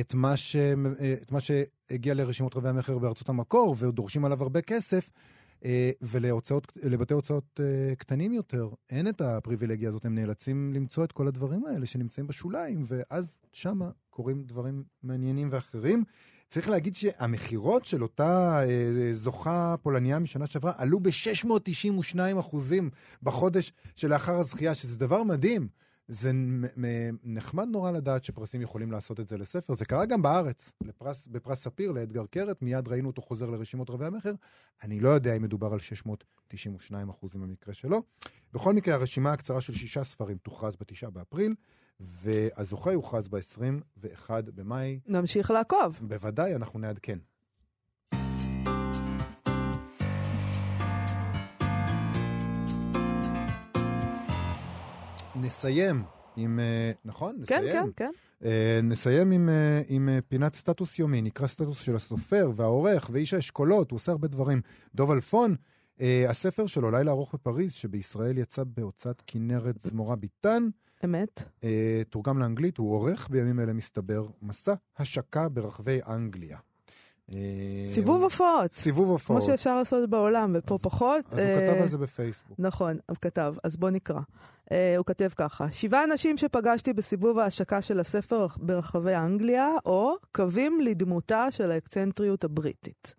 [0.00, 0.56] את מה, ש...
[0.56, 5.10] אה, את מה שהגיע לרשימות רבי המכר בארצות המקור, ודורשים עליו הרבה כסף,
[6.02, 11.64] ולבתי הוצאות אה, קטנים יותר אין את הפריבילגיה הזאת, הם נאלצים למצוא את כל הדברים
[11.66, 16.04] האלה שנמצאים בשוליים, ואז שמה קורים דברים מעניינים ואחרים.
[16.48, 22.90] צריך להגיד שהמכירות של אותה אה, זוכה פולניה משנה שעברה עלו ב-692 אחוזים
[23.22, 25.68] בחודש שלאחר הזכייה, שזה דבר מדהים.
[26.08, 26.30] זה
[27.24, 29.74] נחמד נורא לדעת שפרסים יכולים לעשות את זה לספר.
[29.74, 34.04] זה קרה גם בארץ, לפרס, בפרס ספיר לאדגר קרת, מיד ראינו אותו חוזר לרשימות רבי
[34.04, 34.32] המכר.
[34.82, 38.02] אני לא יודע אם מדובר על 692 אחוזים במקרה שלו.
[38.52, 41.54] בכל מקרה, הרשימה הקצרה של שישה ספרים תוכרז בתשעה באפריל,
[42.00, 45.00] והזוכה יוכרז ב-21 במאי.
[45.06, 46.00] נמשיך לעקוב.
[46.02, 47.18] בוודאי, אנחנו נעדכן.
[55.44, 56.04] נסיים
[56.36, 57.36] עם, אה, נכון?
[57.46, 57.86] כן, נסיים.
[57.86, 58.10] כן, כן.
[58.44, 63.34] אה, נסיים עם, אה, עם אה, פינת סטטוס יומי, נקרא סטטוס של הסופר והעורך ואיש
[63.34, 64.60] האשכולות, הוא עושה הרבה דברים.
[64.94, 65.54] דוב אלפון,
[66.00, 70.68] אה, הספר שלו, לילה ארוך בפריז, שבישראל יצא בהוצאת כנרת זמורה ביטן,
[71.04, 71.42] אמת.
[71.64, 76.58] אה, תורגם לאנגלית, הוא עורך בימים אלה, מסתבר, מסע השקה ברחבי אנגליה.
[77.34, 77.38] אה,
[77.86, 78.72] סיבוב הופעות.
[78.72, 79.42] סיבוב הופעות.
[79.42, 81.24] כמו שאפשר לעשות בעולם, ופה פחות.
[81.26, 82.58] אז הוא אה, כתב על זה בפייסבוק.
[82.58, 84.20] נכון, הוא כתב, אז בוא נקרא.
[84.64, 90.80] Uh, הוא כותב ככה, שבעה אנשים שפגשתי בסיבוב ההשקה של הספר ברחבי אנגליה, או קווים
[90.80, 93.14] לדמותה של האקצנטריות הבריטית.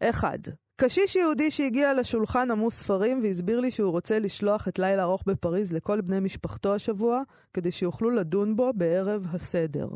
[0.00, 0.38] אחד,
[0.76, 5.72] קשיש יהודי שהגיע לשולחן עמוס ספרים והסביר לי שהוא רוצה לשלוח את לילה ארוך בפריז
[5.72, 7.22] לכל בני משפחתו השבוע,
[7.54, 9.88] כדי שיוכלו לדון בו בערב הסדר.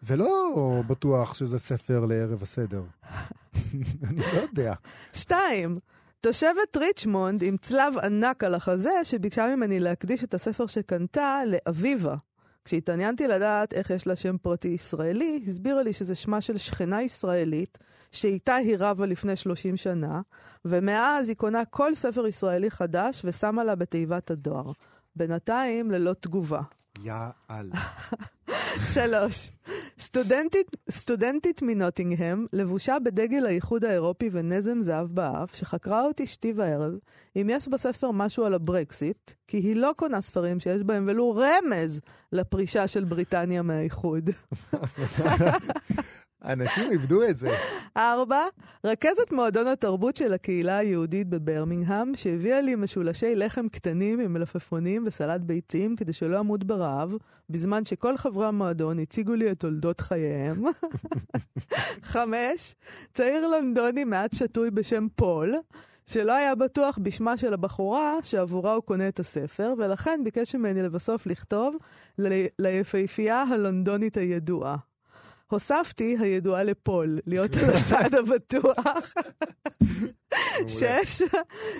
[0.00, 2.82] זה לא בטוח שזה ספר לערב הסדר.
[4.08, 4.74] אני לא יודע.
[5.12, 5.76] שתיים,
[6.20, 12.14] תושבת ריצ'מונד עם צלב ענק על החזה, שביקשה ממני להקדיש את הספר שקנתה לאביבה.
[12.64, 17.78] כשהתעניינתי לדעת איך יש לה שם פרטי ישראלי, הסבירה לי שזה שמה של שכנה ישראלית,
[18.12, 20.20] שאיתה היא רבה לפני 30 שנה,
[20.64, 24.72] ומאז היא קונה כל ספר ישראלי חדש ושמה לה בתיבת הדואר.
[25.16, 26.60] בינתיים ללא תגובה.
[26.98, 27.12] יא
[27.50, 27.80] אללה.
[28.94, 29.50] שלוש,
[29.98, 36.92] סטודנטית, סטודנטית מנוטינגהם, לבושה בדגל האיחוד האירופי ונזם זהב באף, שחקרה אותי שתי וערב,
[37.36, 42.00] אם יש בספר משהו על הברקסיט, כי היא לא קונה ספרים שיש בהם ולו רמז
[42.32, 44.30] לפרישה של בריטניה מהאיחוד.
[46.44, 47.50] אנשים איבדו את זה.
[47.96, 48.42] ארבע,
[48.84, 55.40] רכזת מועדון התרבות של הקהילה היהודית בברמינגהם, שהביאה לי משולשי לחם קטנים עם מלפפונים וסלט
[55.40, 57.14] ביצים כדי שלא אמות ברעב,
[57.50, 60.64] בזמן שכל חברי המועדון הציגו לי את תולדות חייהם.
[62.12, 62.74] חמש,
[63.14, 65.54] צעיר לונדוני מעט שתוי בשם פול,
[66.06, 71.26] שלא היה בטוח בשמה של הבחורה שעבורה הוא קונה את הספר, ולכן ביקש ממני לבסוף
[71.26, 71.76] לכתוב
[72.18, 74.76] ל- ליפהפייה הלונדונית הידועה.
[75.50, 79.14] הוספתי הידועה לפול, להיות על הצד הבטוח.
[80.66, 81.22] שש,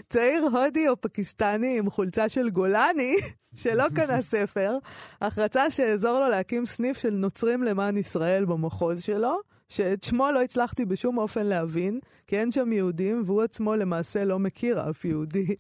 [0.09, 3.17] צעיר הודי או פקיסטני עם חולצה של גולני,
[3.55, 4.79] שלא קנה ספר,
[5.21, 10.43] אך רצה שאעזור לו להקים סניף של נוצרים למען ישראל במחוז שלו, שאת שמו לא
[10.43, 15.55] הצלחתי בשום אופן להבין, כי אין שם יהודים, והוא עצמו למעשה לא מכיר אף יהודי.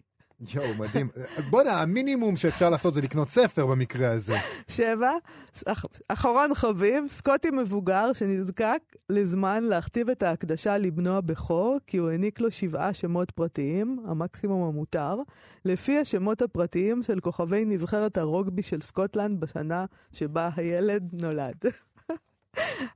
[0.54, 1.08] יואו, מדהים.
[1.50, 4.36] בוא'נה, המינימום שאפשר לעשות זה לקנות ספר במקרה הזה.
[4.68, 5.10] שבע,
[5.66, 8.78] אח- אחרון חביב, סקוטי מבוגר שנזקק
[9.10, 15.14] לזמן להכתיב את ההקדשה לבנו הבכור, כי הוא העניק לו שבעה שמות פרטיים, המקסימום המותר,
[15.64, 21.64] לפי השמות הפרטיים של כוכבי נבחרת הרוגבי של סקוטלנד בשנה שבה הילד נולד.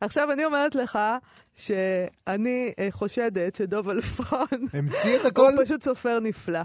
[0.01, 0.99] עכשיו אני אומרת לך
[1.55, 5.53] שאני אה, חושדת שדוב אלפון המציא את הוא הכל?
[5.65, 6.61] פשוט סופר נפלא.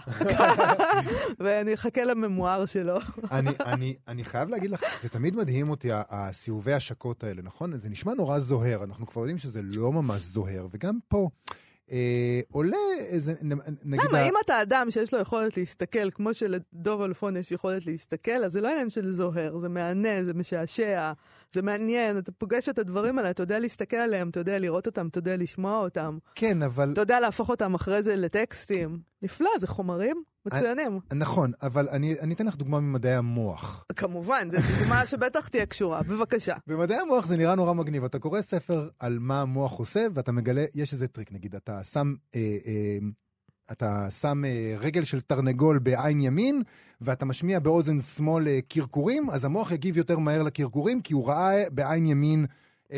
[1.39, 2.97] ואני אחכה לממואר שלו.
[3.31, 7.79] אני, אני, אני חייב להגיד לך, זה תמיד מדהים אותי, הסיבובי השקות האלה, נכון?
[7.79, 11.29] זה נשמע נורא זוהר, אנחנו כבר יודעים שזה לא ממש זוהר, וגם פה
[11.91, 13.33] אה, עולה איזה,
[13.85, 14.05] נגיד...
[14.09, 14.17] למה?
[14.19, 18.51] ה- אם אתה אדם שיש לו יכולת להסתכל, כמו שלדוב אלפון יש יכולת להסתכל, אז
[18.51, 21.11] זה לא עניין של זוהר, זה מהנה, זה משעשע,
[21.51, 25.07] זה מעניין, אתה פוגש את הדברים האלה, אתה יודע להסתכל עליהם, אתה יודע לראות אותם,
[25.07, 26.91] אתה יודע לשמוע אותם, כן, אבל...
[26.93, 28.99] אתה יודע להפוך אותם אחרי זה לטקסטים.
[29.21, 30.99] נפלא, זה חומרים מצוינים.
[31.13, 33.85] נכון, אבל אני, אני אתן לך דוגמה ממדעי המוח.
[33.95, 36.01] כמובן, זו דוגמה שבטח תהיה קשורה.
[36.03, 36.55] בבקשה.
[36.67, 38.03] במדעי המוח זה נראה נורא מגניב.
[38.03, 42.13] אתה קורא ספר על מה המוח עושה, ואתה מגלה, יש איזה טריק, נגיד, אתה שם...
[42.35, 42.97] אה, אה,
[43.71, 46.61] אתה שם אה, רגל של תרנגול בעין ימין,
[47.01, 51.69] ואתה משמיע באוזן שמאל אה, קרקורים, אז המוח יגיב יותר מהר לקרקורים, כי הוא ראה
[51.71, 52.45] בעין ימין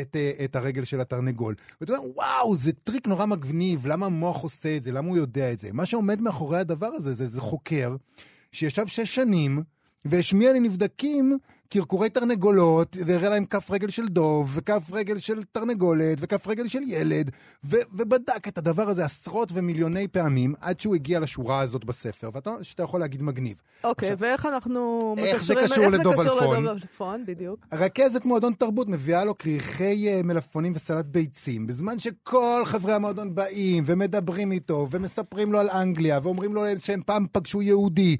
[0.00, 1.54] את, אה, את הרגל של התרנגול.
[1.80, 5.52] ואתה אומר, וואו, זה טריק נורא מגניב, למה המוח עושה את זה, למה הוא יודע
[5.52, 5.68] את זה?
[5.72, 7.96] מה שעומד מאחורי הדבר הזה, זה, זה חוקר
[8.52, 9.62] שישב שש שנים,
[10.04, 11.38] והשמיע לנבדקים
[11.72, 16.82] קרקורי תרנגולות, והראה להם כף רגל של דוב, וכף רגל של תרנגולת, וכף רגל של
[16.86, 17.30] ילד,
[17.64, 22.50] ו- ובדק את הדבר הזה עשרות ומיליוני פעמים, עד שהוא הגיע לשורה הזאת בספר, ואתה
[22.62, 23.60] שאתה יכול להגיד מגניב.
[23.84, 26.00] אוקיי, עכשיו- ואיך אנחנו איך זה קשור איך אלפון?
[26.00, 27.66] לדוב אלפון, בדיוק.
[27.72, 33.84] רכזת מועדון תרבות מביאה לו כריכי אה, מלפפונים וסלט ביצים, בזמן שכל חברי המועדון באים
[33.86, 38.16] ומדברים איתו ומספרים לו על אנגליה ואומרים לו שהם פעם פגשו יהודי.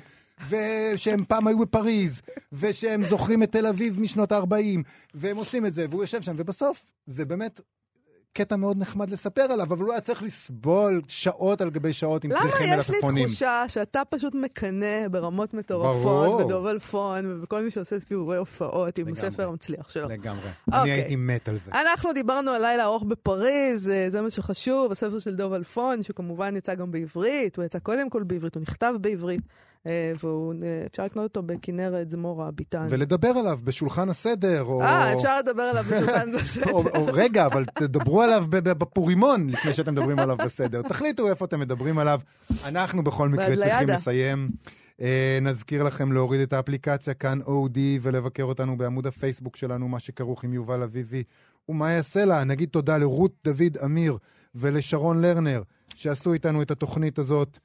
[0.49, 2.23] ושהם פעם היו בפריז,
[2.53, 4.81] ושהם זוכרים את תל אביב משנות ה-40,
[5.15, 7.61] והם עושים את זה, והוא יושב שם, ובסוף זה באמת
[8.35, 12.31] קטע מאוד נחמד לספר עליו, אבל הוא היה צריך לסבול שעות על גבי שעות עם
[12.31, 13.27] למה כריכי יש לי מלפפונים.
[13.27, 15.55] תחושה שאתה פשוט מקנא ברמות.
[15.55, 19.09] מטורפות בדוב אלפון ובכל מי שעושה סיבובי הופעות עם.
[19.09, 20.09] הספר המצליח שלו?
[20.09, 20.49] לגמרי.
[20.67, 20.81] אוקיי.
[20.83, 21.71] אני הייתי מת על זה.
[21.71, 26.57] אנחנו דיברנו על לילה ארוך בפריז, אה, זה מה שחשוב, הספר של דוב אלפון, שכמובן
[26.57, 29.41] יצא גם בעברית, הוא יצא קודם כל בעברית, הוא נכתב בעברית,
[29.87, 32.87] ואפשר לקנות אותו בכנרת זמורה ביטן.
[32.91, 34.83] ולדבר עליו בשולחן הסדר, או...
[34.83, 36.71] אה, אפשר לדבר עליו בשולחן בסדר.
[36.73, 40.83] או, או, רגע, אבל תדברו עליו בפורימון לפני שאתם מדברים עליו בסדר.
[40.83, 42.21] תחליטו איפה אתם מדברים עליו.
[42.65, 43.57] אנחנו בכל מקרה.
[43.57, 44.49] צריכים לסיים.
[45.01, 50.45] אה, נזכיר לכם להוריד את האפליקציה כאן אודי ולבקר אותנו בעמוד הפייסבוק שלנו, מה שכרוך
[50.45, 51.23] עם יובל אביבי
[51.69, 52.45] ומה יעשה לה.
[52.45, 54.19] נגיד תודה לרות דוד אמיר
[54.55, 55.63] ולשרון לרנר
[55.95, 57.59] שעשו איתנו את התוכנית הזאת.